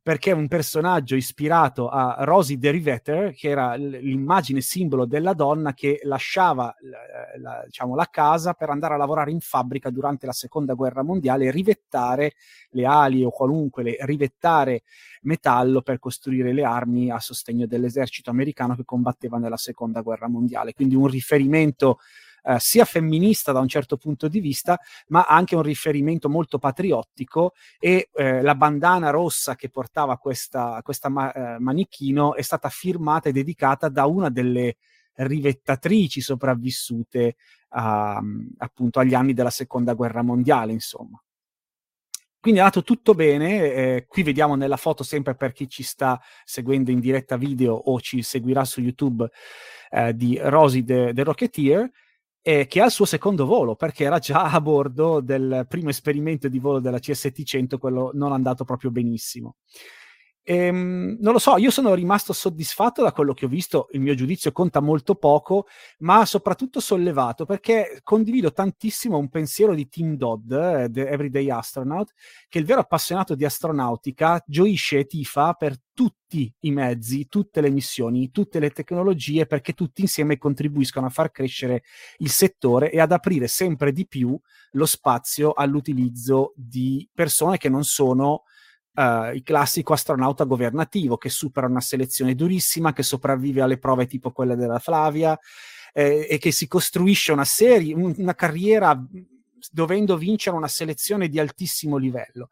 [0.00, 5.98] perché un personaggio ispirato a Rosie the Riveter, che era l'immagine simbolo della donna che
[6.04, 6.98] lasciava la,
[7.38, 11.46] la, diciamo, la casa per andare a lavorare in fabbrica durante la seconda guerra mondiale
[11.46, 12.34] e rivettare
[12.70, 14.82] le ali o qualunque, le, rivettare
[15.22, 20.72] metallo per costruire le armi a sostegno dell'esercito americano che combatteva nella seconda guerra mondiale.
[20.72, 21.98] Quindi un riferimento
[22.42, 24.78] eh, sia femminista da un certo punto di vista,
[25.08, 31.08] ma anche un riferimento molto patriottico e eh, la bandana rossa che portava questa, questa
[31.08, 34.76] ma- eh, manichino è stata firmata e dedicata da una delle
[35.14, 37.36] rivettatrici sopravvissute
[37.70, 38.20] a,
[38.58, 41.22] appunto agli anni della seconda guerra mondiale, insomma.
[42.40, 46.18] Quindi è andato tutto bene, eh, qui vediamo nella foto sempre per chi ci sta
[46.42, 49.28] seguendo in diretta video o ci seguirà su YouTube
[49.90, 51.90] eh, di Rosy the, the Rocketeer,
[52.42, 56.48] eh, che ha il suo secondo volo, perché era già a bordo del primo esperimento
[56.48, 59.56] di volo della CS700, quello non andato proprio benissimo.
[60.42, 64.14] Ehm, non lo so, io sono rimasto soddisfatto da quello che ho visto, il mio
[64.14, 65.66] giudizio conta molto poco,
[65.98, 72.12] ma soprattutto sollevato perché condivido tantissimo un pensiero di Tim Dodd, eh, The Everyday Astronaut,
[72.48, 77.68] che il vero appassionato di astronautica gioisce e tifa per tutti i mezzi, tutte le
[77.70, 81.82] missioni, tutte le tecnologie, perché tutti insieme contribuiscono a far crescere
[82.18, 84.38] il settore e ad aprire sempre di più
[84.72, 88.44] lo spazio all'utilizzo di persone che non sono
[88.94, 94.32] uh, il classico astronauta governativo che supera una selezione durissima, che sopravvive alle prove tipo
[94.32, 95.38] quelle della Flavia
[95.92, 98.98] eh, e che si costruisce una serie, un, una carriera
[99.70, 102.50] dovendo vincere una selezione di altissimo livello.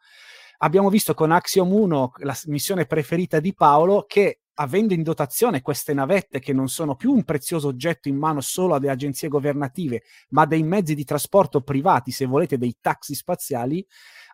[0.59, 5.95] Abbiamo visto con Axiom 1, la missione preferita di Paolo, che avendo in dotazione queste
[5.95, 10.47] navette che non sono più un prezioso oggetto in mano solo alle agenzie governative, ma
[10.47, 13.85] dei mezzi di trasporto privati, se volete dei taxi spaziali,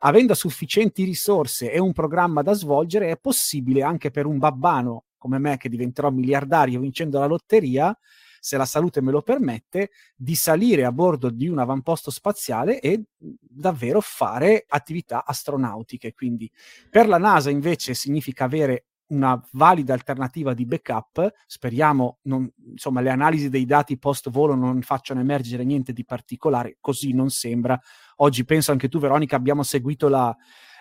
[0.01, 5.39] avendo sufficienti risorse e un programma da svolgere, è possibile anche per un babbano come
[5.39, 7.97] me che diventerò miliardario vincendo la lotteria,
[8.41, 13.05] se la salute me lo permette, di salire a bordo di un avamposto spaziale e
[13.17, 16.13] davvero fare attività astronautiche.
[16.13, 16.51] Quindi
[16.91, 18.85] per la NASA invece significa avere
[19.15, 21.33] una valida alternativa di backup.
[21.47, 26.77] Speriamo, non, insomma, le analisi dei dati post volo non facciano emergere niente di particolare,
[26.81, 27.81] così non sembra.
[28.17, 30.37] Oggi penso anche tu, Veronica, abbiamo seguito la,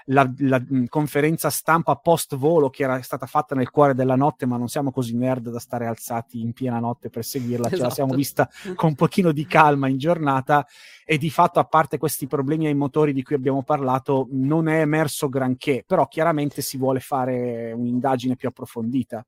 [0.06, 4.45] la, la mh, conferenza stampa post volo che era stata fatta nel cuore della notte,
[4.45, 7.76] ma non siamo così nerd da stare alzati in piena notte per seguirla, esatto.
[7.76, 8.45] ce la siamo esatto.
[8.51, 10.66] vista con un pochino di calma in giornata
[11.06, 14.80] e di fatto a parte questi problemi ai motori di cui abbiamo parlato non è
[14.80, 19.26] emerso granché, però chiaramente si vuole fare un'indagine più approfondita.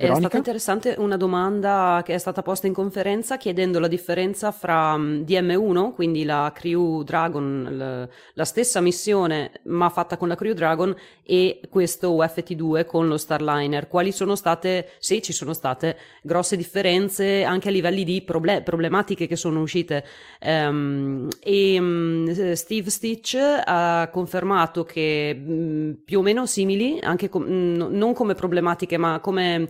[0.00, 0.14] Veronica?
[0.14, 4.96] È stata interessante una domanda che è stata posta in conferenza chiedendo la differenza fra
[4.96, 11.60] DM1, quindi la Crew Dragon, la, stessa missione ma fatta con la Crew Dragon, e
[11.68, 13.88] questo UFT2 con lo Starliner.
[13.88, 19.26] Quali sono state, sì, ci sono state grosse differenze anche a livelli di proble- problematiche
[19.26, 20.04] che sono uscite.
[20.40, 27.46] Um, e um, Steve Stitch ha confermato che mh, più o meno simili, anche com-
[27.46, 29.68] non come problematiche ma come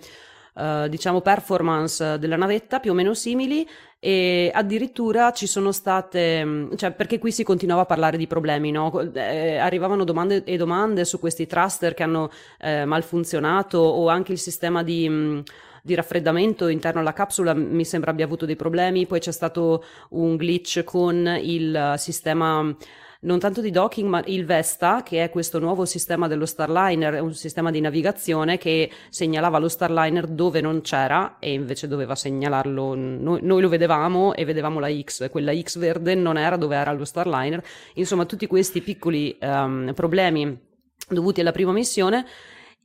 [0.61, 3.67] Uh, diciamo performance della navetta più o meno simili
[3.99, 8.71] e addirittura ci sono state, mm, cioè perché qui si continuava a parlare di problemi,
[8.71, 9.11] no?
[9.13, 14.39] eh, arrivavano domande e domande su questi thruster che hanno eh, malfunzionato o anche il
[14.39, 15.09] sistema di...
[15.09, 15.41] Mh, mm,
[15.83, 20.37] di raffreddamento interno alla capsula mi sembra abbia avuto dei problemi, poi c'è stato un
[20.37, 22.77] glitch con il sistema
[23.23, 27.35] non tanto di docking, ma il Vesta, che è questo nuovo sistema dello Starliner, un
[27.35, 32.95] sistema di navigazione che segnalava lo Starliner dove non c'era e invece doveva segnalarlo.
[32.95, 36.93] Noi, noi lo vedevamo e vedevamo la X, quella X verde non era dove era
[36.93, 37.63] lo Starliner.
[37.95, 40.59] Insomma, tutti questi piccoli um, problemi
[41.09, 42.25] dovuti alla prima missione.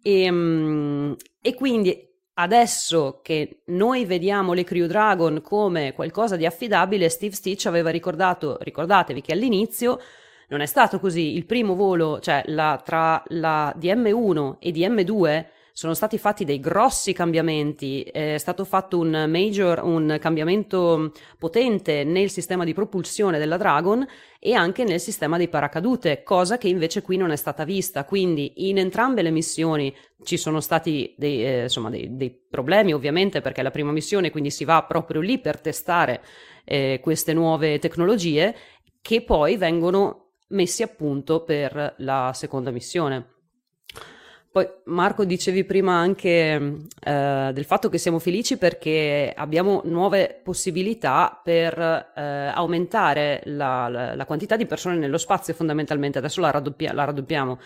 [0.02, 7.08] E, um, e quindi Adesso che noi vediamo le Crew Dragon come qualcosa di affidabile,
[7.08, 10.00] Steve Stitch aveva ricordato, ricordatevi che all'inizio
[10.50, 11.36] non è stato così.
[11.36, 15.46] Il primo volo, cioè la, tra la DM1 e DM2,
[15.78, 22.30] sono stati fatti dei grossi cambiamenti, è stato fatto un major, un cambiamento potente nel
[22.30, 24.08] sistema di propulsione della Dragon
[24.40, 28.06] e anche nel sistema di paracadute, cosa che invece qui non è stata vista.
[28.06, 29.94] Quindi in entrambe le missioni
[30.24, 34.32] ci sono stati dei, eh, insomma, dei, dei problemi, ovviamente, perché è la prima missione,
[34.32, 36.24] quindi si va proprio lì per testare
[36.64, 38.56] eh, queste nuove tecnologie
[39.02, 43.34] che poi vengono messi a punto per la seconda missione.
[44.56, 51.42] Poi Marco dicevi prima anche eh, del fatto che siamo felici perché abbiamo nuove possibilità
[51.44, 52.22] per eh,
[52.54, 57.60] aumentare la, la, la, quantità di persone nello spazio fondamentalmente, adesso la, raddoppia, la raddoppiamo,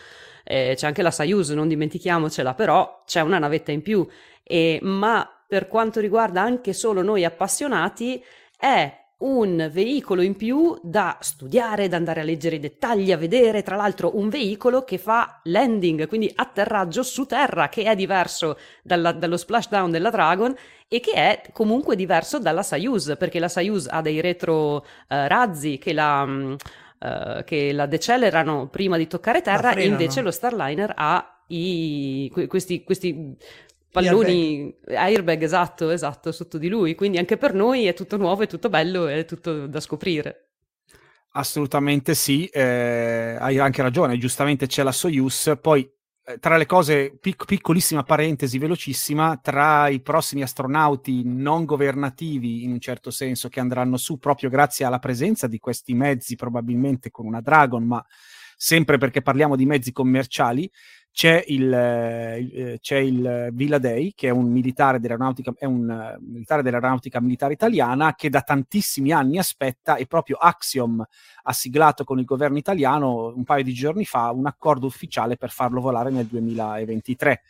[0.44, 4.08] eh, c'è anche la Soyuz, non dimentichiamocela, però c'è una navetta in più,
[4.42, 8.20] e, ma per quanto riguarda anche solo noi appassionati
[8.58, 13.63] è un veicolo in più da studiare, da andare a leggere i dettagli, a vedere,
[13.63, 19.11] tra l'altro un veicolo che fa landing, quindi atterraggio su terra, che è diverso dalla,
[19.11, 20.55] dallo splashdown della Dragon
[20.88, 25.78] e che è comunque diverso dalla Soyuz, perché la Soyuz ha dei retro eh, razzi
[25.78, 26.57] che la...
[27.01, 33.38] Uh, che la decelerano prima di toccare terra, invece lo Starliner ha i, questi, questi
[33.92, 34.96] palloni airbag.
[34.96, 36.96] airbag, esatto, esatto, sotto di lui.
[36.96, 40.50] Quindi anche per noi è tutto nuovo, è tutto bello, è tutto da scoprire.
[41.34, 45.88] Assolutamente sì, eh, hai anche ragione, giustamente c'è la Soyuz, poi
[46.30, 52.72] eh, tra le cose, pic- piccolissima parentesi, velocissima, tra i prossimi astronauti non governativi, in
[52.72, 57.26] un certo senso, che andranno su proprio grazie alla presenza di questi mezzi, probabilmente con
[57.28, 58.04] una Dragon, ma
[58.56, 60.70] sempre perché parliamo di mezzi commerciali,
[61.20, 66.26] c'è il, eh, c'è il Villa Day, che è un militare dell'aeronautica, è un uh,
[66.26, 71.05] militare dell'aeronautica militare italiana che da tantissimi anni aspetta e proprio Axiom
[71.43, 75.49] ha siglato con il governo italiano un paio di giorni fa un accordo ufficiale per
[75.49, 77.41] farlo volare nel 2023.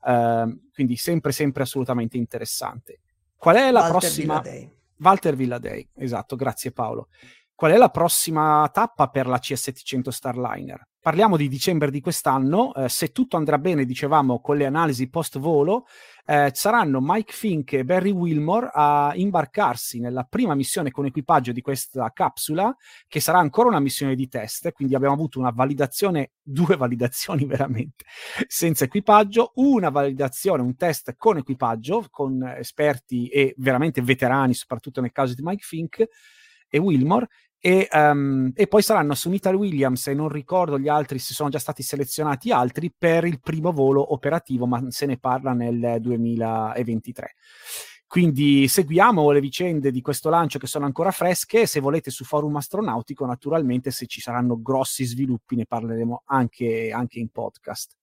[0.00, 3.02] Uh, ehm, quindi sempre, sempre assolutamente interessante.
[3.36, 4.40] Qual è la Walter prossima?
[4.40, 7.06] Villa Walter Villadei, esatto, grazie Paolo.
[7.54, 10.88] Qual è la prossima tappa per la CS700 Starliner?
[11.02, 15.40] Parliamo di dicembre di quest'anno, eh, se tutto andrà bene, dicevamo, con le analisi post
[15.40, 15.86] volo,
[16.24, 21.60] eh, saranno Mike Fink e Barry Wilmore a imbarcarsi nella prima missione con equipaggio di
[21.60, 22.72] questa capsula,
[23.08, 28.04] che sarà ancora una missione di test, quindi abbiamo avuto una validazione, due validazioni veramente,
[28.46, 35.10] senza equipaggio, una validazione, un test con equipaggio, con esperti e veramente veterani, soprattutto nel
[35.10, 36.06] caso di Mike Fink
[36.68, 37.26] e Wilmore,
[37.64, 41.48] e, um, e, poi saranno su Sunita Williams e non ricordo gli altri se sono
[41.48, 47.34] già stati selezionati altri per il primo volo operativo ma se ne parla nel 2023
[48.12, 51.64] quindi seguiamo le vicende di questo lancio che sono ancora fresche.
[51.64, 57.20] Se volete su forum astronautico naturalmente se ci saranno grossi sviluppi ne parleremo anche, anche
[57.20, 57.96] in podcast.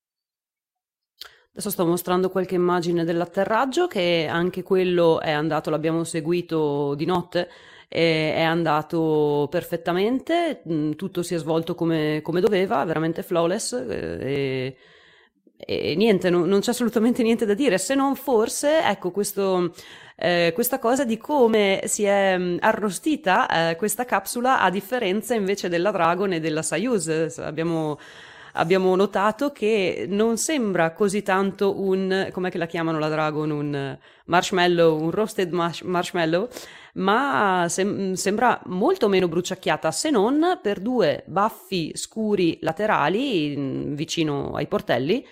[1.52, 7.48] Adesso sto mostrando qualche immagine dell'atterraggio che anche quello è andato, l'abbiamo seguito di notte
[7.92, 14.76] e è andato perfettamente, mm, tutto si è svolto come, come doveva, veramente flawless eh,
[15.56, 19.74] e, niente, no, non c'è assolutamente niente da dire, se non forse, ecco, questo,
[20.16, 25.68] eh, questa cosa di come si è mm, arrostita eh, questa capsula a differenza invece
[25.68, 27.38] della Dragon e della Soyuz.
[27.38, 27.98] Abbiamo
[28.54, 33.98] abbiamo notato che non sembra così tanto un, com'è che la chiamano la Dragon, un
[34.24, 36.48] marshmallow, un roasted mash- marshmallow,
[36.94, 44.52] ma sem- sembra molto meno bruciacchiata, se non per due baffi scuri laterali mm, vicino
[44.54, 45.26] ai portelli.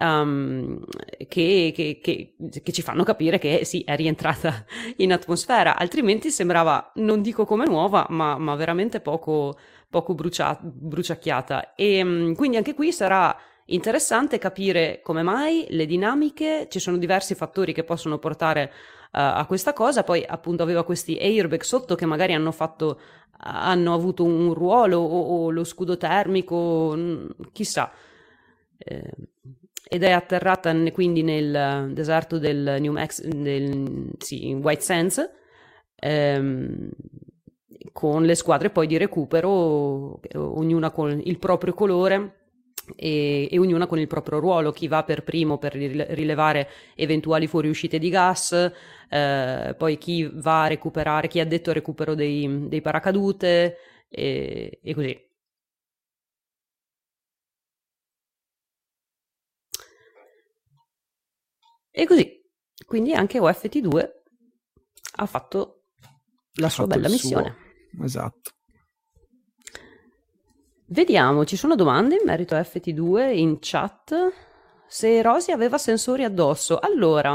[0.00, 0.84] Um,
[1.26, 4.64] che, che, che, che, ci fanno capire che sì, è rientrata
[4.98, 9.58] in atmosfera, altrimenti sembrava, non dico come nuova, ma, ma veramente poco,
[9.90, 11.74] poco brucia- bruciacchiata.
[11.74, 13.36] E um, quindi anche qui sarà
[13.70, 18.72] interessante capire come mai le dinamiche, ci sono diversi fattori che possono portare
[19.10, 23.00] a questa cosa, poi appunto aveva questi airbag sotto che magari hanno fatto
[23.40, 26.96] hanno avuto un ruolo o, o lo scudo termico,
[27.52, 27.90] chissà.
[28.76, 29.12] Eh,
[29.90, 33.30] ed è atterrata quindi nel deserto del New Mexico,
[34.18, 35.30] sì, in White Sands,
[35.96, 36.90] ehm,
[37.92, 42.47] con le squadre poi di recupero, ognuna con il proprio colore
[42.96, 47.98] e, e, ognuna con il proprio ruolo, chi va per primo per rilevare eventuali fuoriuscite
[47.98, 48.52] di gas,
[49.08, 53.76] eh, poi chi va a recuperare, chi è addetto al recupero dei, dei paracadute
[54.08, 55.26] e, e così.
[61.90, 62.40] E così,
[62.86, 64.08] quindi anche OFT2
[65.16, 65.84] ha fatto
[66.54, 67.56] la ha sua fatto bella missione.
[67.90, 68.04] Suo.
[68.04, 68.52] Esatto.
[70.90, 74.32] Vediamo, ci sono domande in merito a FT2 in chat?
[74.86, 76.78] Se Rosy aveva sensori addosso.
[76.78, 77.32] Allora,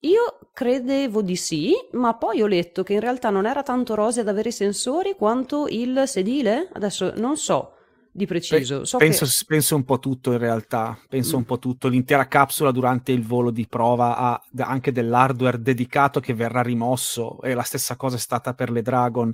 [0.00, 4.18] io credevo di sì, ma poi ho letto che in realtà non era tanto Rosy
[4.18, 6.68] ad avere i sensori quanto il sedile.
[6.72, 7.74] Adesso non so
[8.10, 8.84] di preciso.
[8.84, 9.30] So penso, che...
[9.46, 11.38] penso, un po' tutto in realtà, penso mm.
[11.38, 11.88] un po' tutto.
[11.88, 17.54] L'intera capsula durante il volo di prova ha anche dell'hardware dedicato che verrà rimosso e
[17.54, 19.32] la stessa cosa è stata per le Dragon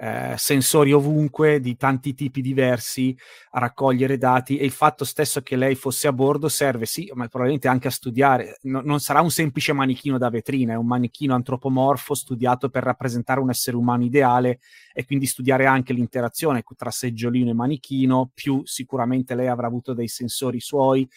[0.00, 3.16] eh, sensori ovunque di tanti tipi diversi
[3.50, 7.26] a raccogliere dati e il fatto stesso che lei fosse a bordo serve sì, ma
[7.26, 8.58] probabilmente anche a studiare.
[8.62, 13.40] No, non sarà un semplice manichino da vetrina, è un manichino antropomorfo studiato per rappresentare
[13.40, 14.60] un essere umano ideale
[14.92, 20.08] e quindi studiare anche l'interazione tra seggiolino e manichino, più sicuramente lei avrà avuto dei
[20.08, 21.08] sensori suoi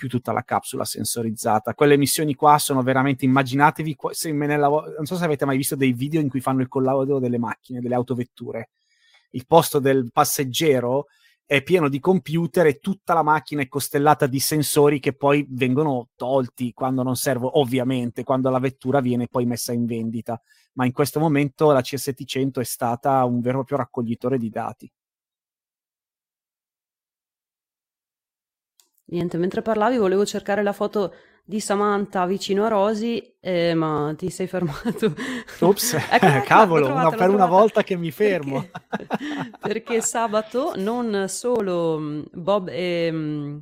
[0.00, 1.74] più tutta la capsula sensorizzata.
[1.74, 5.58] Quelle missioni qua sono veramente, immaginatevi, se me ne lav- non so se avete mai
[5.58, 8.70] visto dei video in cui fanno il collaudo delle macchine, delle autovetture.
[9.32, 11.08] Il posto del passeggero
[11.44, 16.08] è pieno di computer e tutta la macchina è costellata di sensori che poi vengono
[16.16, 20.40] tolti quando non servono, ovviamente, quando la vettura viene poi messa in vendita.
[20.74, 24.90] Ma in questo momento la C700 è stata un vero e proprio raccoglitore di dati.
[29.10, 34.30] Niente, mentre parlavi volevo cercare la foto di Samantha vicino a Rosy, eh, ma ti
[34.30, 35.14] sei fermato.
[35.58, 38.68] Ops, ecco, cavolo, trovata, una, per una volta che mi fermo.
[38.88, 39.16] Perché,
[39.60, 43.10] perché sabato non solo mm, Bob e...
[43.10, 43.58] Mm,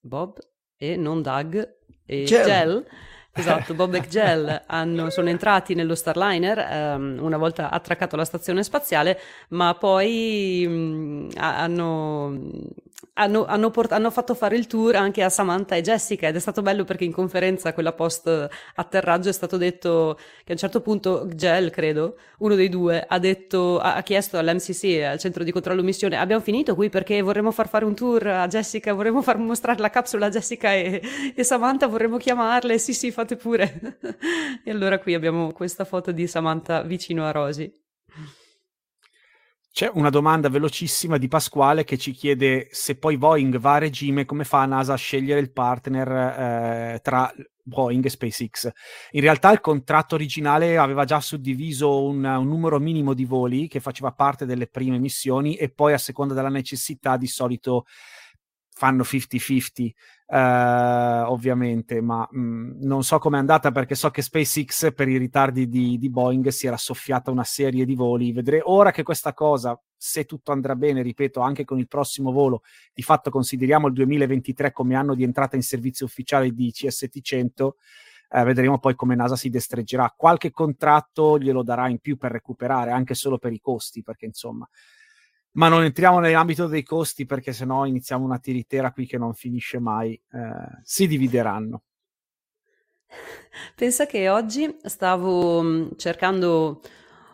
[0.00, 0.38] Bob
[0.76, 1.76] e non Doug
[2.06, 2.86] e Gel, Gel
[3.38, 8.64] Esatto, Bob e Gel hanno, sono entrati nello Starliner um, una volta attraccato alla stazione
[8.64, 9.20] spaziale,
[9.50, 12.36] ma poi um, hanno,
[13.18, 16.38] hanno, hanno, port- hanno, fatto fare il tour anche a Samantha e Jessica ed è
[16.38, 20.80] stato bello perché in conferenza, quella post atterraggio, è stato detto che a un certo
[20.80, 25.50] punto Gel, credo, uno dei due, ha, detto, ha, ha chiesto all'MCC, al centro di
[25.50, 29.38] controllo missione, abbiamo finito qui perché vorremmo far fare un tour a Jessica, vorremmo far
[29.38, 31.02] mostrare la capsula a Jessica e,
[31.34, 33.98] e Samantha, vorremmo chiamarle, sì sì, fate pure.
[34.64, 37.86] e allora qui abbiamo questa foto di Samantha vicino a Rosy.
[39.78, 44.24] C'è una domanda velocissima di Pasquale che ci chiede se poi Boeing va a regime,
[44.24, 46.08] come fa NASA a scegliere il partner
[46.96, 48.72] eh, tra Boeing e SpaceX.
[49.12, 53.78] In realtà il contratto originale aveva già suddiviso un, un, numero minimo di voli che
[53.78, 57.84] faceva parte delle prime missioni e poi a seconda della necessità di solito
[58.74, 59.90] fanno 50-50
[60.30, 65.16] eh, ovviamente, ma mh, mm, non so com'è andata perché so che SpaceX per i
[65.16, 68.32] ritardi di, di, Boeing si era soffiata una serie di voli.
[68.32, 72.62] Vedremo ora che questa cosa, se tutto andrà bene, ripeto, anche con il prossimo volo,
[72.92, 77.70] di fatto consideriamo il 2023 come anno di entrata in servizio ufficiale di CST100.
[78.30, 80.12] Eh, vedremo poi come NASA si destreggerà.
[80.14, 84.68] Qualche contratto glielo darà in più per recuperare, anche solo per i costi, perché insomma
[85.58, 89.80] ma non entriamo nell'ambito dei costi perché sennò iniziamo una tiritera qui che non finisce
[89.80, 90.12] mai.
[90.12, 91.82] Eh, si divideranno.
[93.74, 96.80] Pensa che oggi stavo mm, cercando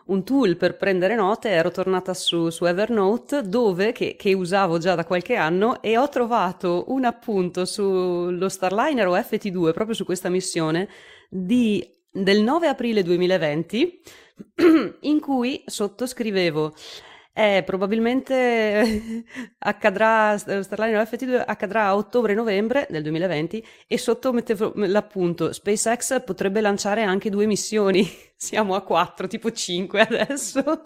[0.05, 4.95] un tool per prendere note, ero tornata su, su Evernote dove, che, che, usavo già
[4.95, 10.29] da qualche anno e ho trovato un appunto sullo Starliner o FT2, proprio su questa
[10.29, 10.89] missione,
[11.29, 14.01] di, del 9 aprile 2020
[15.01, 16.73] in cui sottoscrivevo
[17.37, 19.25] Eh, probabilmente
[19.59, 27.03] accadrà, Starliner FT2 accadrà a ottobre-novembre del 2020 e sotto mettevo l'appunto SpaceX potrebbe lanciare
[27.03, 28.07] anche due missioni.
[28.37, 30.59] Siamo a quattro, tipo cinque adesso.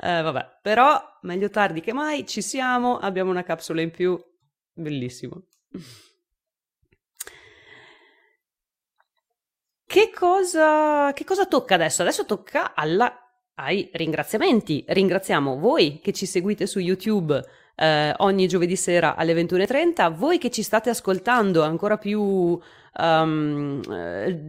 [0.00, 4.22] eh, vabbè, però meglio tardi che mai, ci siamo, abbiamo una capsula in più.
[4.74, 5.46] Bellissimo.
[9.86, 12.02] Che cosa, che cosa tocca adesso?
[12.02, 13.23] Adesso tocca alla
[13.54, 14.84] ai ringraziamenti.
[14.86, 17.42] Ringraziamo voi che ci seguite su YouTube
[17.76, 22.58] eh, ogni giovedì sera alle 21.30, voi che ci state ascoltando ancora più
[22.98, 23.80] um,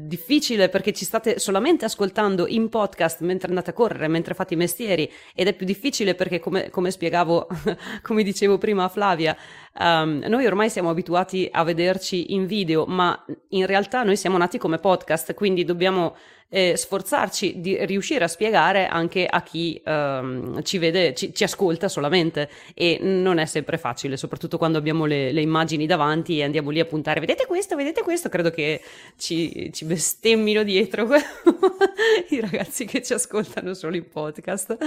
[0.06, 4.58] difficile perché ci state solamente ascoltando in podcast mentre andate a correre, mentre fate i
[4.58, 7.48] mestieri ed è più difficile perché come, come spiegavo,
[8.04, 9.36] come dicevo prima a Flavia,
[9.80, 14.58] um, noi ormai siamo abituati a vederci in video, ma in realtà noi siamo nati
[14.58, 16.16] come podcast, quindi dobbiamo
[16.50, 21.88] eh, sforzarci di riuscire a spiegare anche a chi ehm, ci vede, ci, ci, ascolta
[21.88, 22.50] solamente.
[22.74, 26.80] E non è sempre facile, soprattutto quando abbiamo le, le, immagini davanti e andiamo lì
[26.80, 28.82] a puntare, vedete questo, vedete questo, credo che
[29.18, 31.08] ci, ci bestemmino dietro
[32.30, 34.78] i ragazzi che ci ascoltano solo in podcast.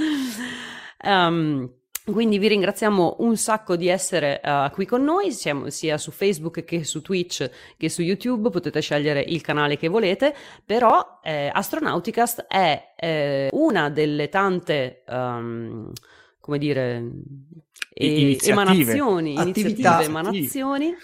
[1.04, 1.70] Um,
[2.12, 6.64] quindi vi ringraziamo un sacco di essere uh, qui con noi, siamo sia su Facebook
[6.64, 12.46] che su Twitch che su YouTube, potete scegliere il canale che volete, però eh, Astronauticast
[12.48, 15.90] è eh, una delle tante, um,
[16.40, 17.10] come dire,
[17.92, 20.94] e, emanazioni, iniziative, emanazioni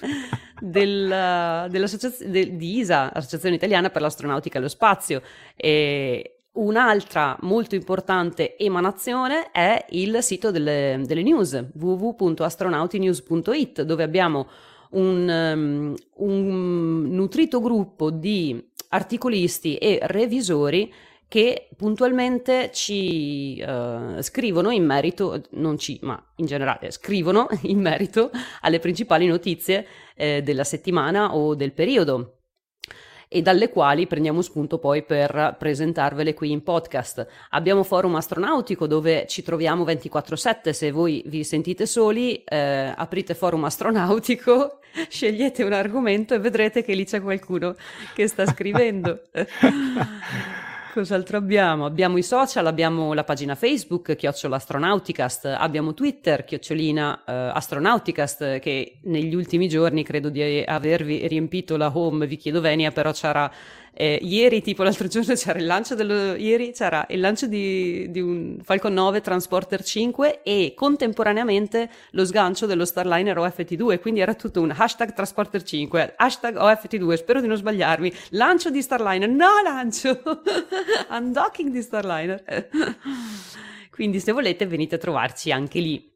[0.61, 5.23] del, dell'associazione del, di ISA, Associazione Italiana per l'Astronautica e lo Spazio.
[5.57, 14.47] E, Un'altra molto importante emanazione è il sito delle, delle news www.astronautinews.it dove abbiamo
[14.91, 20.95] un, um, un nutrito gruppo di articolisti e revisori
[21.27, 28.31] che puntualmente ci uh, scrivono in merito, non ci, ma in generale scrivono in merito
[28.61, 32.44] alle principali notizie eh, della settimana o del periodo
[33.35, 37.27] e dalle quali prendiamo spunto poi per presentarvele qui in podcast.
[37.51, 43.65] Abbiamo Forum Astronautico dove ci troviamo 24/7, se voi vi sentite soli eh, aprite Forum
[43.65, 44.79] Astronautico,
[45.11, 47.75] scegliete un argomento e vedrete che lì c'è qualcuno
[48.15, 49.23] che sta scrivendo.
[50.95, 51.87] Cos'altro abbiamo?
[51.87, 58.99] Abbiamo i social, abbiamo la pagina Facebook, chiocciola Astronauticast, abbiamo Twitter, chiocciolina eh, Astronauticast, che
[59.03, 63.51] negli ultimi giorni credo di avervi riempito la home, vi chiedo venia, però c'era
[63.97, 66.35] eh, ieri, tipo l'altro giorno, c'era il lancio, dello,
[66.73, 72.85] c'era il lancio di, di, un Falcon 9 Transporter 5 e contemporaneamente lo sgancio dello
[72.85, 78.13] Starliner OFT2, quindi era tutto un hashtag Transporter 5, hashtag OFT2, spero di non sbagliarmi,
[78.31, 80.21] lancio di Starliner, no lancio,
[81.11, 82.69] undocking di Starliner.
[83.91, 86.13] quindi se volete venite a trovarci anche lì.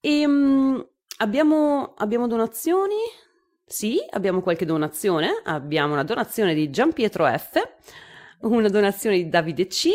[0.00, 0.84] E, um,
[1.18, 3.22] abbiamo, abbiamo donazioni?
[3.74, 5.42] Sì, abbiamo qualche donazione.
[5.42, 7.60] Abbiamo una donazione di Giampietro F,
[8.42, 9.88] una donazione di Davide C,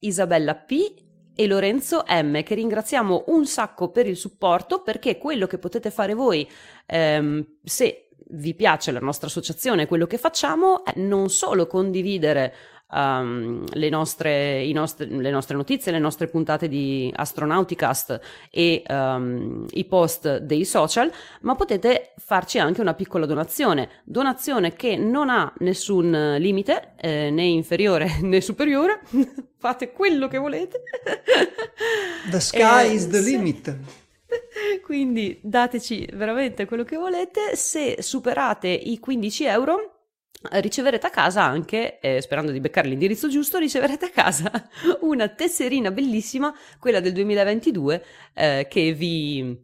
[0.00, 0.94] Isabella P
[1.36, 6.14] e Lorenzo M, che ringraziamo un sacco per il supporto perché quello che potete fare
[6.14, 6.44] voi
[6.86, 12.52] ehm, se vi piace la nostra associazione, quello che facciamo è non solo condividere
[12.92, 19.84] um, le, nostre, nostre, le, nostre, notizie, le nostre puntate di Astronauticast e um, i
[19.84, 21.10] post dei social,
[21.42, 23.88] ma potete farci anche una piccola donazione.
[24.04, 29.00] Donazione che non ha nessun limite, eh, né inferiore né superiore.
[29.60, 30.82] Fate quello che volete.
[32.30, 33.30] The sky eh, is the sì.
[33.30, 33.76] limit.
[34.82, 37.56] Quindi dateci veramente quello che volete.
[37.56, 39.99] Se superate i 15 euro,
[40.42, 44.50] riceverete a casa anche, eh, sperando di beccare l'indirizzo giusto, riceverete a casa
[45.02, 48.04] una tesserina bellissima, quella del 2022,
[48.34, 49.60] eh, che vi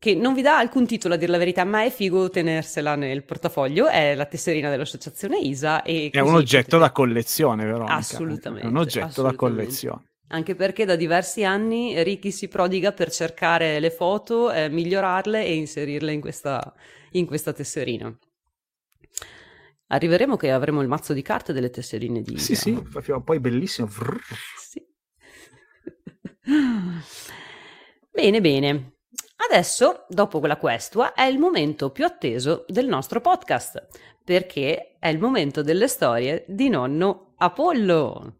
[0.00, 3.22] che non vi dà alcun titolo a dire la verità, ma è figo tenersela nel
[3.22, 5.82] portafoglio, è la tesserina dell'associazione ISA.
[5.82, 6.78] E è un oggetto potete...
[6.78, 7.84] da collezione, però.
[7.84, 8.66] Assolutamente.
[8.66, 9.46] È un oggetto assolutamente.
[9.46, 10.02] da collezione.
[10.28, 15.54] Anche perché da diversi anni Ricky si prodiga per cercare le foto, eh, migliorarle e
[15.54, 16.72] inserirle in questa,
[17.10, 18.16] in questa tesserina.
[19.92, 22.38] Arriveremo che avremo il mazzo di carte delle tesserine di...
[22.38, 22.80] Sì, sì,
[23.24, 23.88] poi bellissimo.
[24.56, 24.86] Sì.
[28.12, 28.92] bene, bene.
[29.50, 33.88] Adesso, dopo quella questua, è il momento più atteso del nostro podcast,
[34.22, 38.34] perché è il momento delle storie di nonno Apollo.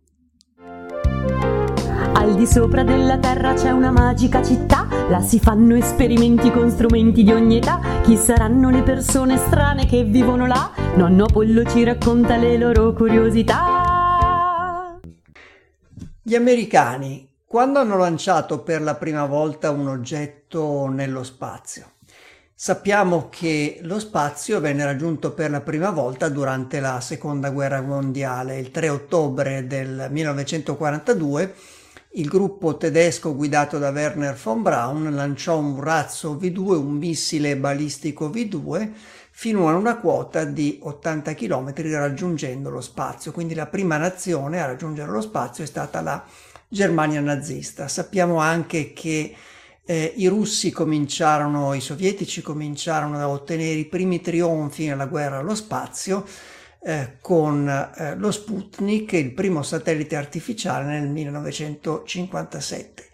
[2.12, 7.24] Al di sopra della terra c'è una magica città, là si fanno esperimenti con strumenti
[7.24, 7.89] di ogni età.
[8.10, 10.72] Chi saranno le persone strane che vivono là?
[10.96, 14.98] Nonno Apollo ci racconta le loro curiosità.
[16.20, 21.92] Gli americani quando hanno lanciato per la prima volta un oggetto nello spazio.
[22.52, 28.58] Sappiamo che lo spazio venne raggiunto per la prima volta durante la seconda guerra mondiale.
[28.58, 31.54] Il 3 ottobre del 1942
[32.14, 38.28] il gruppo tedesco guidato da Werner von Braun lanciò un razzo V2, un missile balistico
[38.28, 38.90] V2,
[39.30, 43.30] fino a una quota di 80 km raggiungendo lo spazio.
[43.30, 46.24] Quindi la prima nazione a raggiungere lo spazio è stata la
[46.66, 47.86] Germania nazista.
[47.86, 49.34] Sappiamo anche che
[49.84, 55.54] eh, i russi cominciarono, i sovietici cominciarono a ottenere i primi trionfi nella guerra allo
[55.54, 56.26] spazio
[56.82, 63.08] eh, con eh, lo Sputnik, il primo satellite artificiale nel 1957.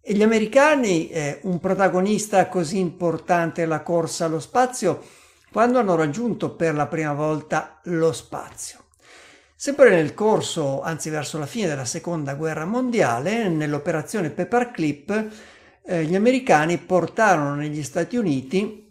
[0.00, 5.02] E gli americani, eh, un protagonista così importante alla corsa allo spazio,
[5.52, 8.78] quando hanno raggiunto per la prima volta lo spazio.
[9.54, 15.32] Sempre nel corso, anzi verso la fine della seconda guerra mondiale, nell'operazione Paperclip,
[15.84, 18.88] eh, gli americani portarono negli Stati Uniti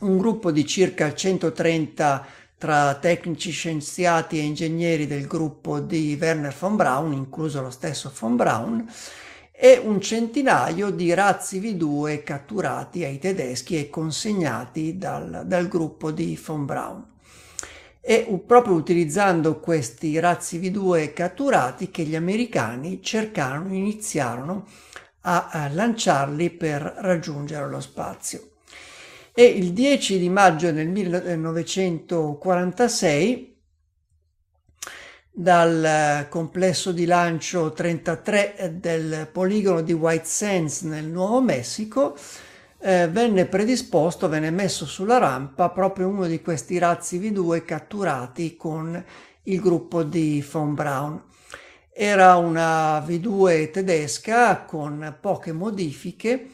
[0.00, 2.26] un gruppo di circa 130
[2.62, 8.36] tra tecnici, scienziati e ingegneri del gruppo di Werner von Braun, incluso lo stesso von
[8.36, 8.88] Braun,
[9.50, 16.40] e un centinaio di razzi V2 catturati ai tedeschi e consegnati dal, dal gruppo di
[16.40, 17.04] von Braun.
[18.00, 24.68] E proprio utilizzando questi razzi V2 catturati che gli americani cercarono, iniziarono
[25.22, 28.51] a, a lanciarli per raggiungere lo spazio.
[29.34, 33.56] E il 10 di maggio del 1946
[35.30, 42.14] dal complesso di lancio 33 del poligono di White Sands nel Nuovo Messico
[42.78, 49.02] eh, venne predisposto, venne messo sulla rampa proprio uno di questi razzi V2 catturati con
[49.44, 51.22] il gruppo di von Braun.
[51.90, 56.48] Era una V2 tedesca con poche modifiche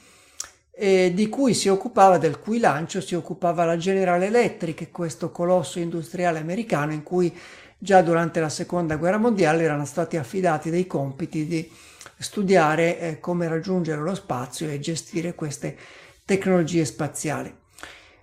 [0.80, 5.80] eh, di cui si occupava, del cui lancio si occupava la General Electric, questo colosso
[5.80, 7.36] industriale americano in cui
[7.76, 11.68] già durante la seconda guerra mondiale erano stati affidati dei compiti di
[12.16, 15.76] studiare eh, come raggiungere lo spazio e gestire queste
[16.24, 17.52] tecnologie spaziali.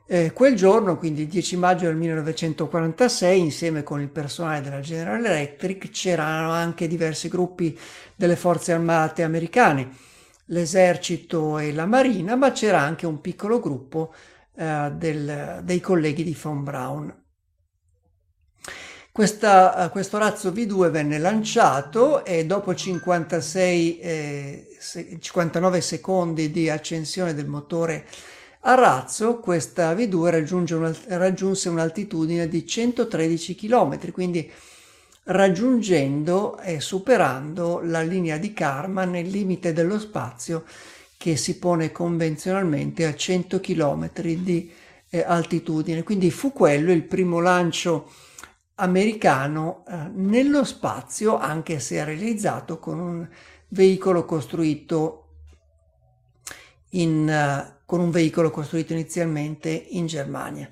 [0.07, 5.23] Eh, quel giorno, quindi il 10 maggio del 1946, insieme con il personale della General
[5.26, 7.77] Electric, c'erano anche diversi gruppi
[8.15, 10.14] delle forze armate americane,
[10.45, 14.13] l'esercito e la marina, ma c'era anche un piccolo gruppo
[14.55, 17.23] eh, del, dei colleghi di von Braun.
[19.11, 24.67] Questa, eh, questo razzo V2 venne lanciato e dopo 56, eh,
[25.19, 28.05] 59 secondi di accensione del motore
[28.67, 34.51] a razzo questa V2 una, raggiunse un'altitudine di 113 km, quindi
[35.26, 40.65] raggiungendo e superando la linea di Karman nel limite dello spazio
[41.18, 44.72] che si pone convenzionalmente a 100 km di
[45.10, 46.03] eh, altitudine.
[46.03, 48.11] Quindi fu quello il primo lancio
[48.76, 53.27] americano eh, nello spazio, anche se realizzato con un
[53.69, 55.22] veicolo costruito
[56.89, 60.68] in, uh, con un veicolo costruito inizialmente in Germania.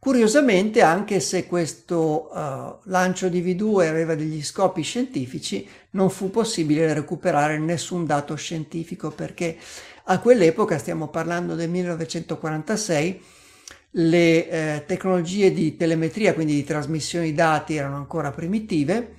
[0.00, 6.94] Curiosamente, anche se questo uh, lancio di V2 aveva degli scopi scientifici, non fu possibile
[6.94, 9.56] recuperare nessun dato scientifico perché
[10.04, 13.22] a quell'epoca, stiamo parlando del 1946,
[13.92, 19.17] le eh, tecnologie di telemetria, quindi di trasmissione dati, erano ancora primitive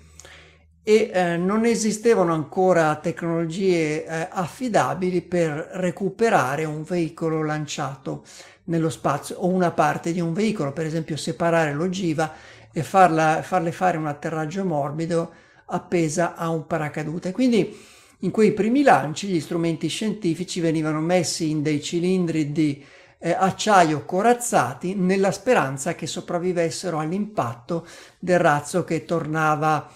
[0.83, 8.23] e eh, non esistevano ancora tecnologie eh, affidabili per recuperare un veicolo lanciato
[8.65, 12.33] nello spazio o una parte di un veicolo, per esempio separare l'ogiva
[12.71, 15.31] e farla, farle fare un atterraggio morbido
[15.65, 17.31] appesa a un paracadute.
[17.31, 17.77] Quindi
[18.19, 22.83] in quei primi lanci gli strumenti scientifici venivano messi in dei cilindri di
[23.17, 27.85] eh, acciaio corazzati nella speranza che sopravvivessero all'impatto
[28.17, 29.89] del razzo che tornava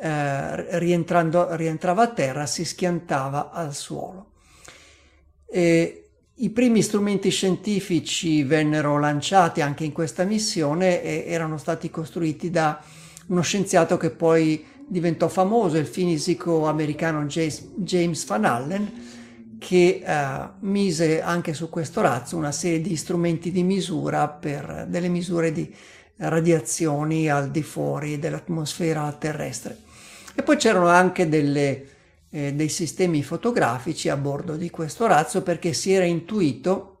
[0.00, 4.32] eh, rientrava a terra, si schiantava al suolo.
[5.48, 6.06] E
[6.38, 12.78] I primi strumenti scientifici vennero lanciati anche in questa missione e erano stati costruiti da
[13.28, 18.92] uno scienziato che poi diventò famoso, il fisico americano James Van Allen,
[19.58, 25.08] che eh, mise anche su questo razzo una serie di strumenti di misura per delle
[25.08, 25.74] misure di
[26.16, 29.84] radiazioni al di fuori dell'atmosfera terrestre.
[30.38, 31.86] E poi c'erano anche delle,
[32.30, 36.92] eh, dei sistemi fotografici a bordo di questo razzo perché si era intuito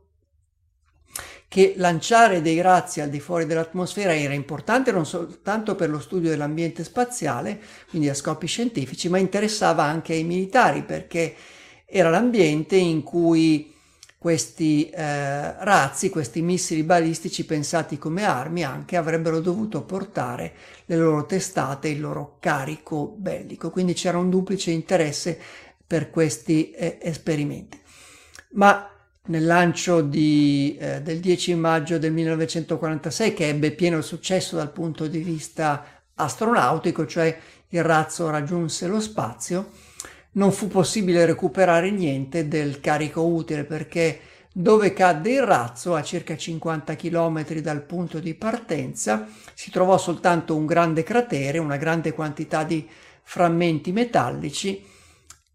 [1.46, 6.30] che lanciare dei razzi al di fuori dell'atmosfera era importante non soltanto per lo studio
[6.30, 7.60] dell'ambiente spaziale,
[7.90, 11.34] quindi a scopi scientifici, ma interessava anche ai militari perché
[11.84, 13.75] era l'ambiente in cui
[14.18, 20.52] questi eh, razzi, questi missili balistici pensati come armi anche avrebbero dovuto portare
[20.86, 23.70] le loro testate, il loro carico bellico.
[23.70, 25.38] Quindi c'era un duplice interesse
[25.86, 27.80] per questi eh, esperimenti.
[28.52, 28.90] Ma
[29.26, 35.06] nel lancio di, eh, del 10 maggio del 1946, che ebbe pieno successo dal punto
[35.06, 35.84] di vista
[36.14, 37.36] astronautico, cioè
[37.68, 39.70] il razzo raggiunse lo spazio,
[40.36, 44.20] non fu possibile recuperare niente del carico utile perché
[44.52, 50.56] dove cadde il razzo, a circa 50 km dal punto di partenza, si trovò soltanto
[50.56, 52.88] un grande cratere, una grande quantità di
[53.22, 54.82] frammenti metallici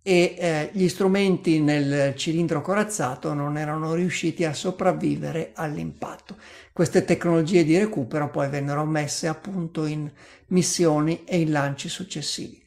[0.04, 6.36] e eh, gli strumenti nel cilindro corazzato non erano riusciti a sopravvivere all'impatto.
[6.72, 10.10] Queste tecnologie di recupero poi vennero messe appunto in
[10.48, 12.62] missioni e in lanci successivi.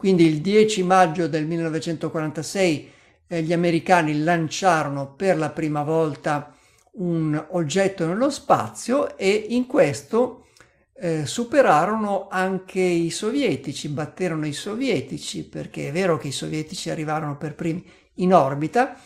[0.00, 2.90] Quindi il 10 maggio del 1946
[3.26, 6.54] eh, gli americani lanciarono per la prima volta
[6.92, 10.46] un oggetto nello spazio e in questo
[10.94, 17.36] eh, superarono anche i sovietici, batterono i sovietici, perché è vero che i sovietici arrivarono
[17.36, 18.98] per primi in orbita,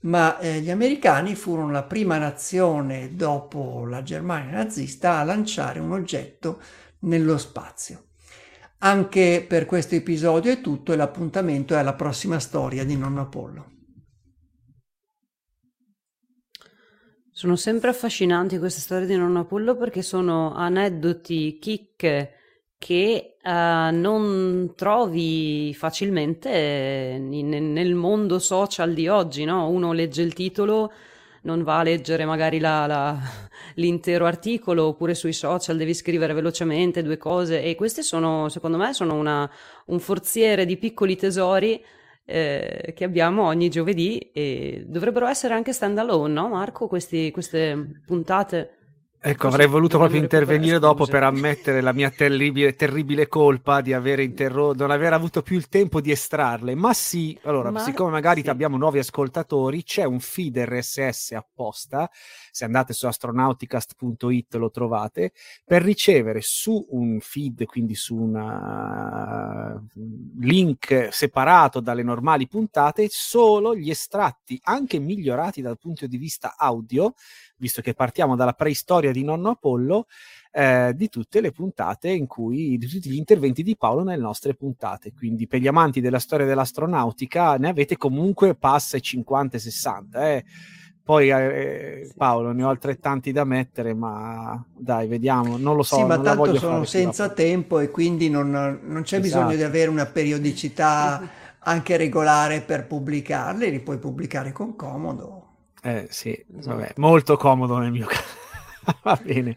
[0.00, 5.92] ma eh, gli americani furono la prima nazione dopo la Germania nazista a lanciare un
[5.92, 6.60] oggetto
[7.02, 8.06] nello spazio.
[8.84, 13.70] Anche per questo episodio è tutto e l'appuntamento è alla prossima storia di Nonno Apollo.
[17.30, 22.32] Sono sempre affascinanti queste storie di Nonno Apollo perché sono aneddoti, chicche
[22.76, 23.48] che uh,
[23.94, 29.68] non trovi facilmente in, nel mondo social di oggi, no?
[29.68, 30.92] Uno legge il titolo,
[31.42, 33.18] non va a leggere magari la, la,
[33.74, 38.92] l'intero articolo oppure sui social devi scrivere velocemente due cose e queste sono, secondo me,
[38.92, 39.50] sono una,
[39.86, 41.82] un forziere di piccoli tesori
[42.24, 46.86] eh, che abbiamo ogni giovedì e dovrebbero essere anche stand alone, no Marco?
[46.86, 48.76] Questi, queste puntate.
[49.24, 54.18] Ecco, avrei voluto proprio intervenire dopo per ammettere la mia terribile, terribile colpa di aver
[54.18, 56.74] interrotto, non aver avuto più il tempo di estrarle.
[56.74, 58.48] Ma sì, allora, Ma siccome magari sì.
[58.48, 62.10] abbiamo nuovi ascoltatori, c'è un feed RSS apposta
[62.52, 65.32] se andate su astronauticast.it lo trovate,
[65.64, 69.80] per ricevere su un feed, quindi su un
[70.38, 77.14] link separato dalle normali puntate, solo gli estratti anche migliorati dal punto di vista audio,
[77.56, 80.06] visto che partiamo dalla preistoria di Nonno Apollo,
[80.50, 84.54] eh, di tutte le puntate in cui, di tutti gli interventi di Paolo nelle nostre
[84.54, 85.14] puntate.
[85.14, 90.30] Quindi per gli amanti della storia dell'astronautica ne avete comunque passa 50 e 60.
[90.32, 90.44] Eh
[91.04, 95.96] poi eh, Paolo ne ho altrettanti da mettere, ma dai, vediamo, non lo so.
[95.96, 97.34] Sì, ma tanto sono senza dopo.
[97.34, 99.20] tempo e quindi non, non c'è esatto.
[99.20, 101.20] bisogno di avere una periodicità
[101.58, 105.46] anche regolare per pubblicarli, li puoi pubblicare con comodo.
[105.82, 109.00] Eh sì, vabbè, molto comodo nel mio caso.
[109.02, 109.56] Va bene.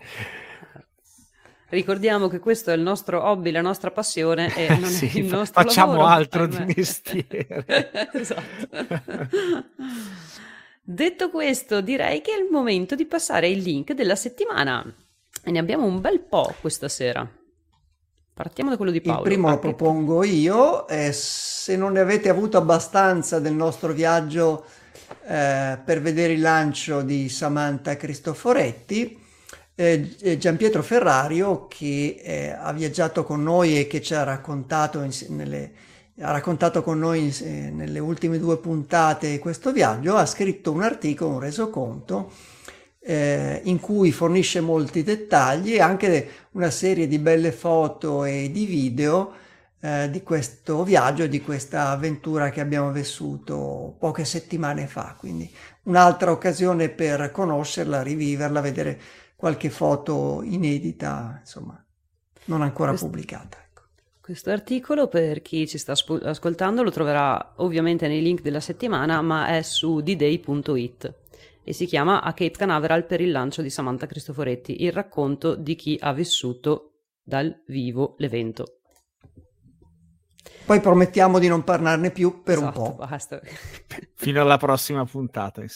[1.70, 5.26] Ricordiamo che questo è il nostro hobby, la nostra passione e non sì, è il
[5.26, 6.10] nostro facciamo lavoro.
[6.10, 7.66] altro di mestiere.
[8.14, 8.68] esatto.
[10.88, 14.86] Detto questo, direi che è il momento di passare ai link della settimana.
[15.44, 17.28] E ne abbiamo un bel po' questa sera.
[18.32, 19.22] Partiamo da quello di Paolo.
[19.22, 20.88] Il primo lo propongo io.
[20.88, 24.64] Eh, se non ne avete avuto abbastanza del nostro viaggio
[25.26, 29.20] eh, per vedere il lancio di Samantha Cristoforetti,
[29.74, 35.02] eh, eh Giampietro Ferrario, che eh, ha viaggiato con noi e che ci ha raccontato
[35.02, 35.72] in, nelle
[36.22, 41.32] ha raccontato con noi eh, nelle ultime due puntate questo viaggio, ha scritto un articolo,
[41.32, 42.32] un resoconto,
[43.00, 48.66] eh, in cui fornisce molti dettagli e anche una serie di belle foto e di
[48.66, 49.34] video
[49.82, 55.16] eh, di questo viaggio, di questa avventura che abbiamo vissuto poche settimane fa.
[55.20, 59.00] Quindi un'altra occasione per conoscerla, riviverla, vedere
[59.36, 61.80] qualche foto inedita, insomma,
[62.46, 63.65] non ancora pubblicata.
[64.26, 69.50] Questo articolo per chi ci sta ascoltando lo troverà ovviamente nei link della settimana, ma
[69.50, 71.14] è su dday.it
[71.64, 75.76] e si chiama A Cape Canaveral per il lancio di Samantha Cristoforetti, il racconto di
[75.76, 78.80] chi ha vissuto dal vivo l'evento.
[80.66, 83.06] Poi promettiamo di non parlarne più per esatto, un po'.
[83.06, 83.40] Basta.
[84.16, 85.62] Fino alla prossima puntata.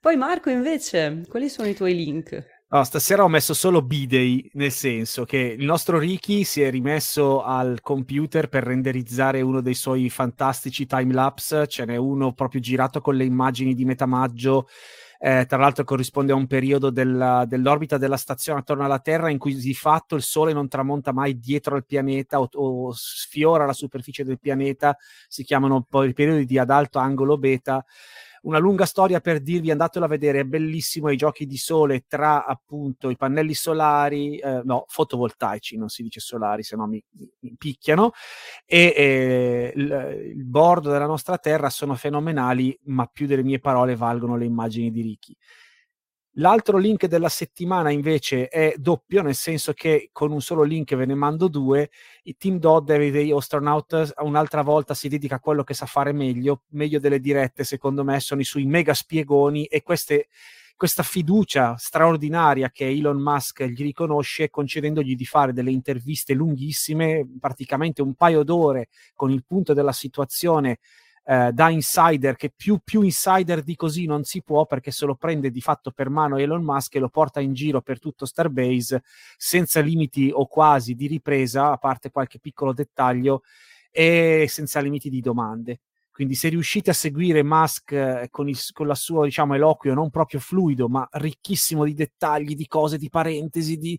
[0.00, 2.57] Poi Marco invece, quali sono i tuoi link?
[2.70, 7.42] No, stasera ho messo solo B-Day, nel senso che il nostro Ricky si è rimesso
[7.42, 13.14] al computer per renderizzare uno dei suoi fantastici timelapse, ce n'è uno proprio girato con
[13.16, 14.68] le immagini di metà maggio,
[15.18, 19.38] eh, tra l'altro corrisponde a un periodo della, dell'orbita della stazione attorno alla Terra in
[19.38, 23.72] cui di fatto il Sole non tramonta mai dietro al pianeta o, o sfiora la
[23.72, 24.94] superficie del pianeta,
[25.26, 27.82] si chiamano poi periodi di ad alto angolo beta
[28.42, 32.44] una lunga storia per dirvi andatelo a vedere, è bellissimo i giochi di sole tra
[32.44, 37.02] appunto i pannelli solari, eh, no, fotovoltaici, non si dice solari, se no mi,
[37.40, 38.12] mi picchiano,
[38.64, 43.96] e eh, il, il bordo della nostra terra sono fenomenali, ma più delle mie parole
[43.96, 45.36] valgono le immagini di Ricky.
[46.40, 51.04] L'altro link della settimana invece è doppio, nel senso che con un solo link ve
[51.04, 51.90] ne mando due.
[52.22, 56.62] Il team Dodd dei Astronaut un'altra volta si dedica a quello che sa fare meglio,
[56.70, 60.28] meglio delle dirette, secondo me, sono i sui mega spiegoni e queste,
[60.76, 68.00] questa fiducia straordinaria che Elon Musk gli riconosce concedendogli di fare delle interviste lunghissime, praticamente
[68.00, 70.78] un paio d'ore con il punto della situazione
[71.30, 75.14] eh, da insider che più, più insider di così non si può perché se lo
[75.14, 79.02] prende di fatto per mano Elon Musk e lo porta in giro per tutto Starbase
[79.36, 83.42] senza limiti o quasi di ripresa, a parte qualche piccolo dettaglio,
[83.90, 85.80] e senza limiti di domande.
[86.18, 90.10] Quindi se riuscite a seguire Musk eh, con, il, con la sua, diciamo, eloquio non
[90.10, 93.96] proprio fluido, ma ricchissimo di dettagli, di cose, di parentesi, di...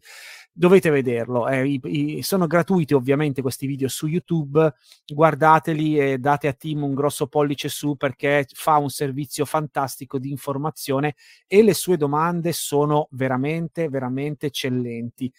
[0.52, 1.48] dovete vederlo.
[1.48, 4.74] Eh, i, i, sono gratuiti ovviamente questi video su YouTube,
[5.06, 10.30] guardateli e date a Tim un grosso pollice su perché fa un servizio fantastico di
[10.30, 11.16] informazione
[11.48, 15.32] e le sue domande sono veramente, veramente eccellenti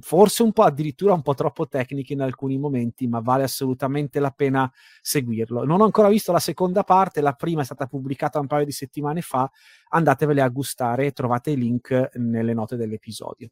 [0.00, 4.30] forse un po' addirittura un po' troppo tecniche in alcuni momenti, ma vale assolutamente la
[4.30, 4.70] pena
[5.00, 5.64] seguirlo.
[5.64, 8.72] Non ho ancora visto la seconda parte, la prima è stata pubblicata un paio di
[8.72, 9.50] settimane fa,
[9.90, 13.50] andatevele a gustare e trovate i link nelle note dell'episodio.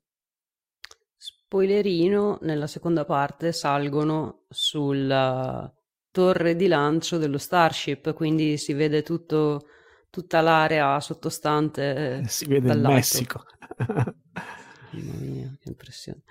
[1.16, 5.72] Spoilerino, nella seconda parte salgono sulla
[6.10, 9.66] torre di lancio dello Starship, quindi si vede tutto,
[10.10, 12.22] tutta l'area sottostante.
[12.26, 12.88] Si vede dall'alto.
[12.88, 13.44] il Messico.
[14.94, 16.22] Mamma mia, che impressione.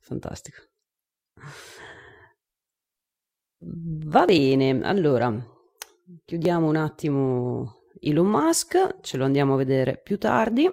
[0.00, 0.62] Fantastico.
[3.64, 5.32] Va bene, allora
[6.24, 10.68] chiudiamo un attimo Elon Musk, ce lo andiamo a vedere più tardi.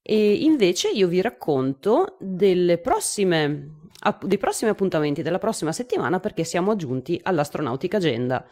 [0.00, 3.80] E invece io vi racconto delle prossime,
[4.22, 8.46] dei prossimi appuntamenti della prossima settimana perché siamo aggiunti all'Astronautica Agenda.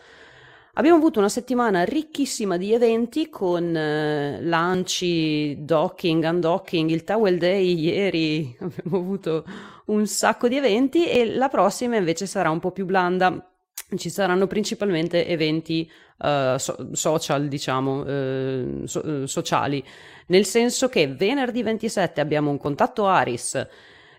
[0.78, 7.74] Abbiamo avuto una settimana ricchissima di eventi con eh, lanci, docking, undocking, il Towel Day
[7.74, 9.46] ieri, abbiamo avuto
[9.86, 13.50] un sacco di eventi e la prossima invece sarà un po' più blanda.
[13.96, 19.82] Ci saranno principalmente eventi uh, so- social, diciamo, uh, so- sociali,
[20.26, 23.66] nel senso che venerdì 27 abbiamo un contatto Aris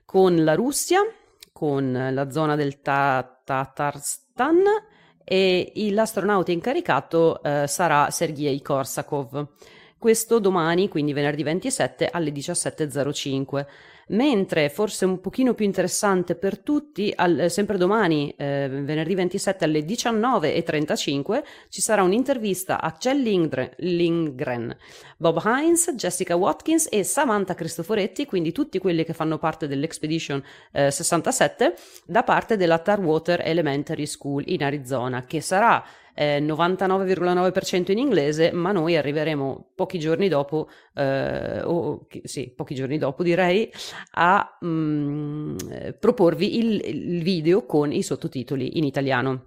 [0.05, 1.01] con la Russia,
[1.51, 4.63] con la zona del Ta- Tatarstan
[5.29, 9.45] e l'astronauta incaricato eh, sarà Sergei Korsakov.
[9.97, 13.65] Questo domani, quindi venerdì 27 alle 17.05
[14.07, 19.65] mentre forse un pochino più interessante per tutti, al, eh, sempre domani, eh, venerdì 27
[19.65, 24.75] alle 19.35, ci sarà un'intervista a Lindgren, Lindgren,
[25.17, 30.91] Bob Hines, Jessica Watkins e Samantha Cristoforetti, quindi tutti quelli che fanno parte dell'Expedition eh,
[30.91, 31.73] 67,
[32.05, 35.83] da parte della Tarwater Elementary School in Arizona, che sarà
[36.17, 42.97] eh, 99,9% in inglese, ma noi arriveremo pochi giorni dopo, eh, o sì, pochi giorni
[42.97, 43.71] dopo direi,
[44.13, 45.57] a mh, mm,
[45.99, 49.45] proporvi il, il video con i sottotitoli in italiano.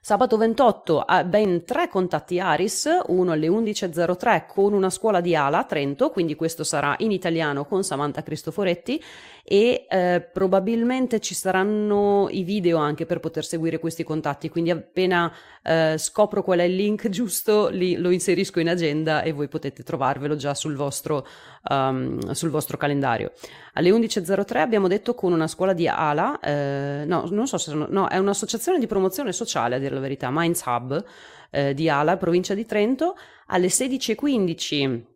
[0.00, 5.60] Sabato 28 ha ben tre contatti Aris, uno alle 11.03 con una scuola di Ala
[5.60, 9.02] a Trento, quindi questo sarà in italiano con Samantha Cristoforetti
[9.46, 15.30] e eh, probabilmente ci saranno i video anche per poter seguire questi contatti, quindi appena
[15.62, 19.82] eh, scopro qual è il link giusto li, lo inserisco in agenda e voi potete
[19.82, 21.26] trovarvelo già sul vostro,
[21.68, 23.32] um, sul vostro calendario.
[23.74, 27.86] Alle 11.03 abbiamo detto con una scuola di ALA, eh, no, non so se sono,
[27.90, 31.04] no, è un'associazione di promozione sociale a dire la verità, Minds Hub
[31.50, 33.14] eh, di ALA, provincia di Trento,
[33.48, 35.12] alle 16.15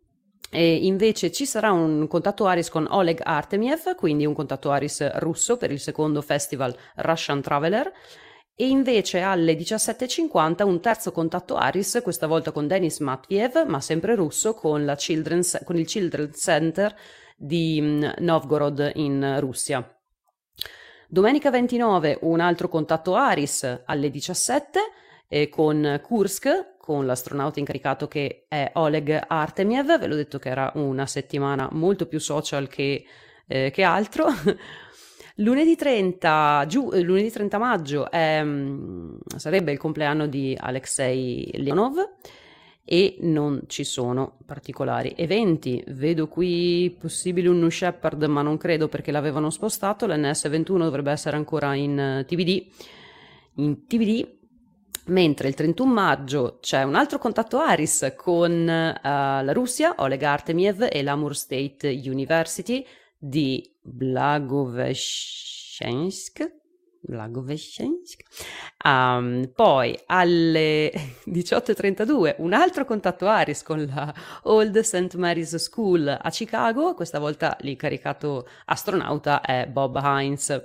[0.49, 5.57] e invece ci sarà un contatto Aris con Oleg Artemiev, quindi un contatto Aris russo
[5.57, 7.91] per il secondo festival Russian Traveler.
[8.55, 14.15] E invece alle 17.50 un terzo contatto Aris, questa volta con Denis Matviev, ma sempre
[14.15, 14.93] russo, con,
[15.63, 16.93] con il Children's Center
[17.37, 19.97] di mm, Novgorod in Russia.
[21.07, 24.79] Domenica 29 un altro contatto Aris alle 17
[25.29, 30.71] eh, con Kursk, con l'astronauta incaricato che è Oleg Artemiev, ve l'ho detto che era
[30.73, 33.05] una settimana molto più social che,
[33.45, 34.25] eh, che altro.
[35.37, 42.13] lunedì, 30, giu, eh, lunedì 30 maggio è, mm, sarebbe il compleanno di Alexei Leonov
[42.83, 45.83] e non ci sono particolari eventi.
[45.89, 50.07] Vedo qui possibile un New Shepard, ma non credo perché l'avevano spostato.
[50.07, 52.65] L'NS21 dovrebbe essere ancora in TBD.
[53.57, 54.37] In TBD
[55.09, 60.87] mentre il 31 maggio c'è un altro contatto ARIS con uh, la Russia, Oleg Artemiev
[60.89, 62.85] e l'Amur State University
[63.17, 66.57] di Blagoveshchensk
[67.01, 68.21] Blagoveshchensk.
[68.83, 70.91] Um, poi alle
[71.27, 74.13] 18.32 un altro contatto Aris con la
[74.43, 75.15] Old St.
[75.15, 80.63] Mary's School a Chicago, questa volta l'incaricato astronauta è Bob Hines.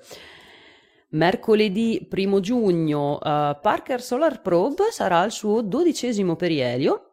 [1.15, 7.11] Mercoledì 1 giugno uh, Parker Solar Probe sarà al suo dodicesimo perielio.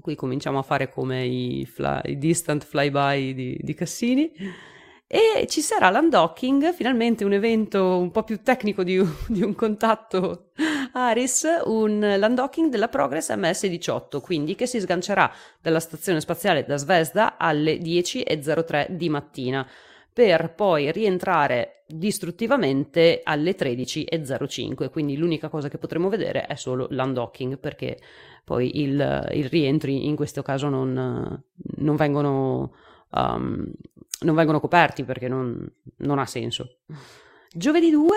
[0.00, 4.32] Qui cominciamo a fare come i, fly, i distant flyby di, di Cassini
[5.06, 10.50] e ci sarà l'undocking, finalmente un evento un po' più tecnico di, di un contatto
[10.92, 15.30] Aris, un, l'undocking della Progress MS-18, quindi che si sgancerà
[15.60, 19.68] dalla stazione spaziale da Zvezda alle 10.03 di mattina
[20.18, 27.56] per poi rientrare distruttivamente alle 13.05, quindi l'unica cosa che potremo vedere è solo l'undocking
[27.56, 28.00] perché
[28.42, 31.40] poi il, il rientri in questo caso non,
[31.76, 32.72] non vengono
[33.10, 33.64] um,
[34.22, 35.64] non vengono coperti perché non,
[35.98, 36.78] non ha senso.
[37.52, 38.16] Giovedì 2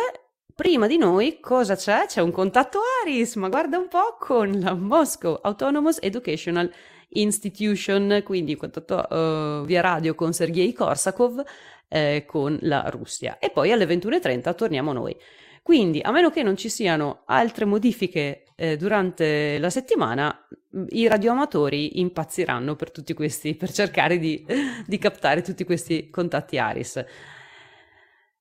[0.55, 2.05] Prima di noi cosa c'è?
[2.07, 6.69] C'è un contatto Aris, ma guarda un po' con la Moscow Autonomous Educational
[7.13, 11.43] Institution, quindi contatto uh, via radio con Sergei Korsakov
[11.91, 13.37] eh, con la Russia.
[13.37, 15.15] E poi alle 21.30 torniamo noi.
[15.61, 20.47] Quindi, a meno che non ci siano altre modifiche eh, durante la settimana,
[20.89, 24.43] i radioamatori impazziranno per tutti questi, per cercare di,
[24.85, 27.03] di captare tutti questi contatti ARIS.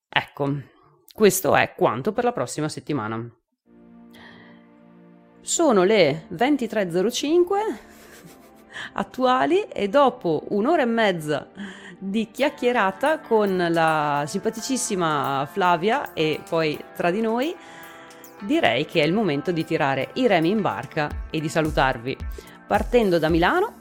[0.09, 0.63] Ecco,
[1.13, 3.29] questo è quanto per la prossima settimana.
[5.41, 7.57] Sono le 23.05
[8.95, 11.51] attuali e dopo un'ora e mezza
[12.03, 17.55] di chiacchierata con la simpaticissima Flavia e poi tra di noi,
[18.41, 22.17] direi che è il momento di tirare i remi in barca e di salutarvi.
[22.67, 23.75] Partendo da Milano.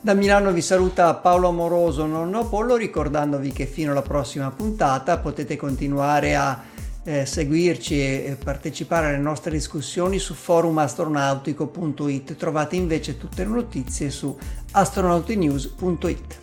[0.00, 5.56] Da Milano vi saluta Paolo Amoroso, nonno Apollo, ricordandovi che fino alla prossima puntata potete
[5.56, 6.70] continuare a
[7.04, 12.36] eh, seguirci e partecipare alle nostre discussioni su forumastronautico.it.
[12.36, 14.34] Trovate invece tutte le notizie su
[14.70, 16.40] astronautinews.it.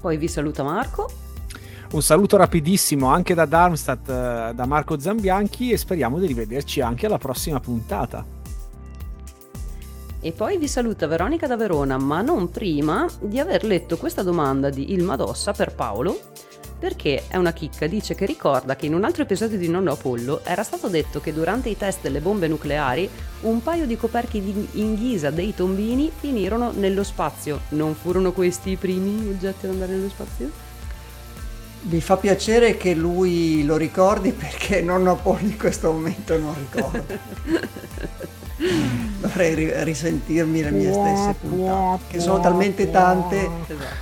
[0.00, 1.10] Poi vi saluta Marco.
[1.92, 7.06] Un saluto rapidissimo anche da Darmstadt, eh, da Marco Zambianchi e speriamo di rivederci anche
[7.06, 8.34] alla prossima puntata.
[10.18, 14.70] E poi vi saluta Veronica da Verona, ma non prima di aver letto questa domanda
[14.70, 16.18] di Ilma Dossa per Paolo
[16.78, 20.42] perché è una chicca, dice che ricorda che in un altro episodio di Nonno Apollo
[20.44, 23.08] era stato detto che durante i test delle bombe nucleari
[23.42, 27.60] un paio di coperchi di, in ghisa dei tombini finirono nello spazio.
[27.70, 30.50] Non furono questi i primi oggetti ad andare nello spazio?
[31.82, 38.34] Mi fa piacere che lui lo ricordi perché Nonno Apollo in questo momento non ricorda.
[38.56, 43.50] dovrei risentirmi le mie stesse puntate, che sono talmente tante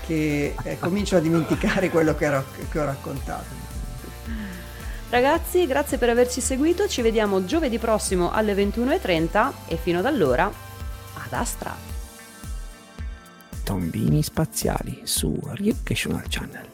[0.07, 3.63] che eh, comincio a dimenticare quello che, ero, che ho raccontato.
[5.11, 10.47] Ragazzi, grazie per averci seguito, ci vediamo giovedì prossimo alle 21.30 e fino ad allora
[10.47, 11.75] ad Astra.
[13.63, 16.67] Tombini spaziali su Educational Channel.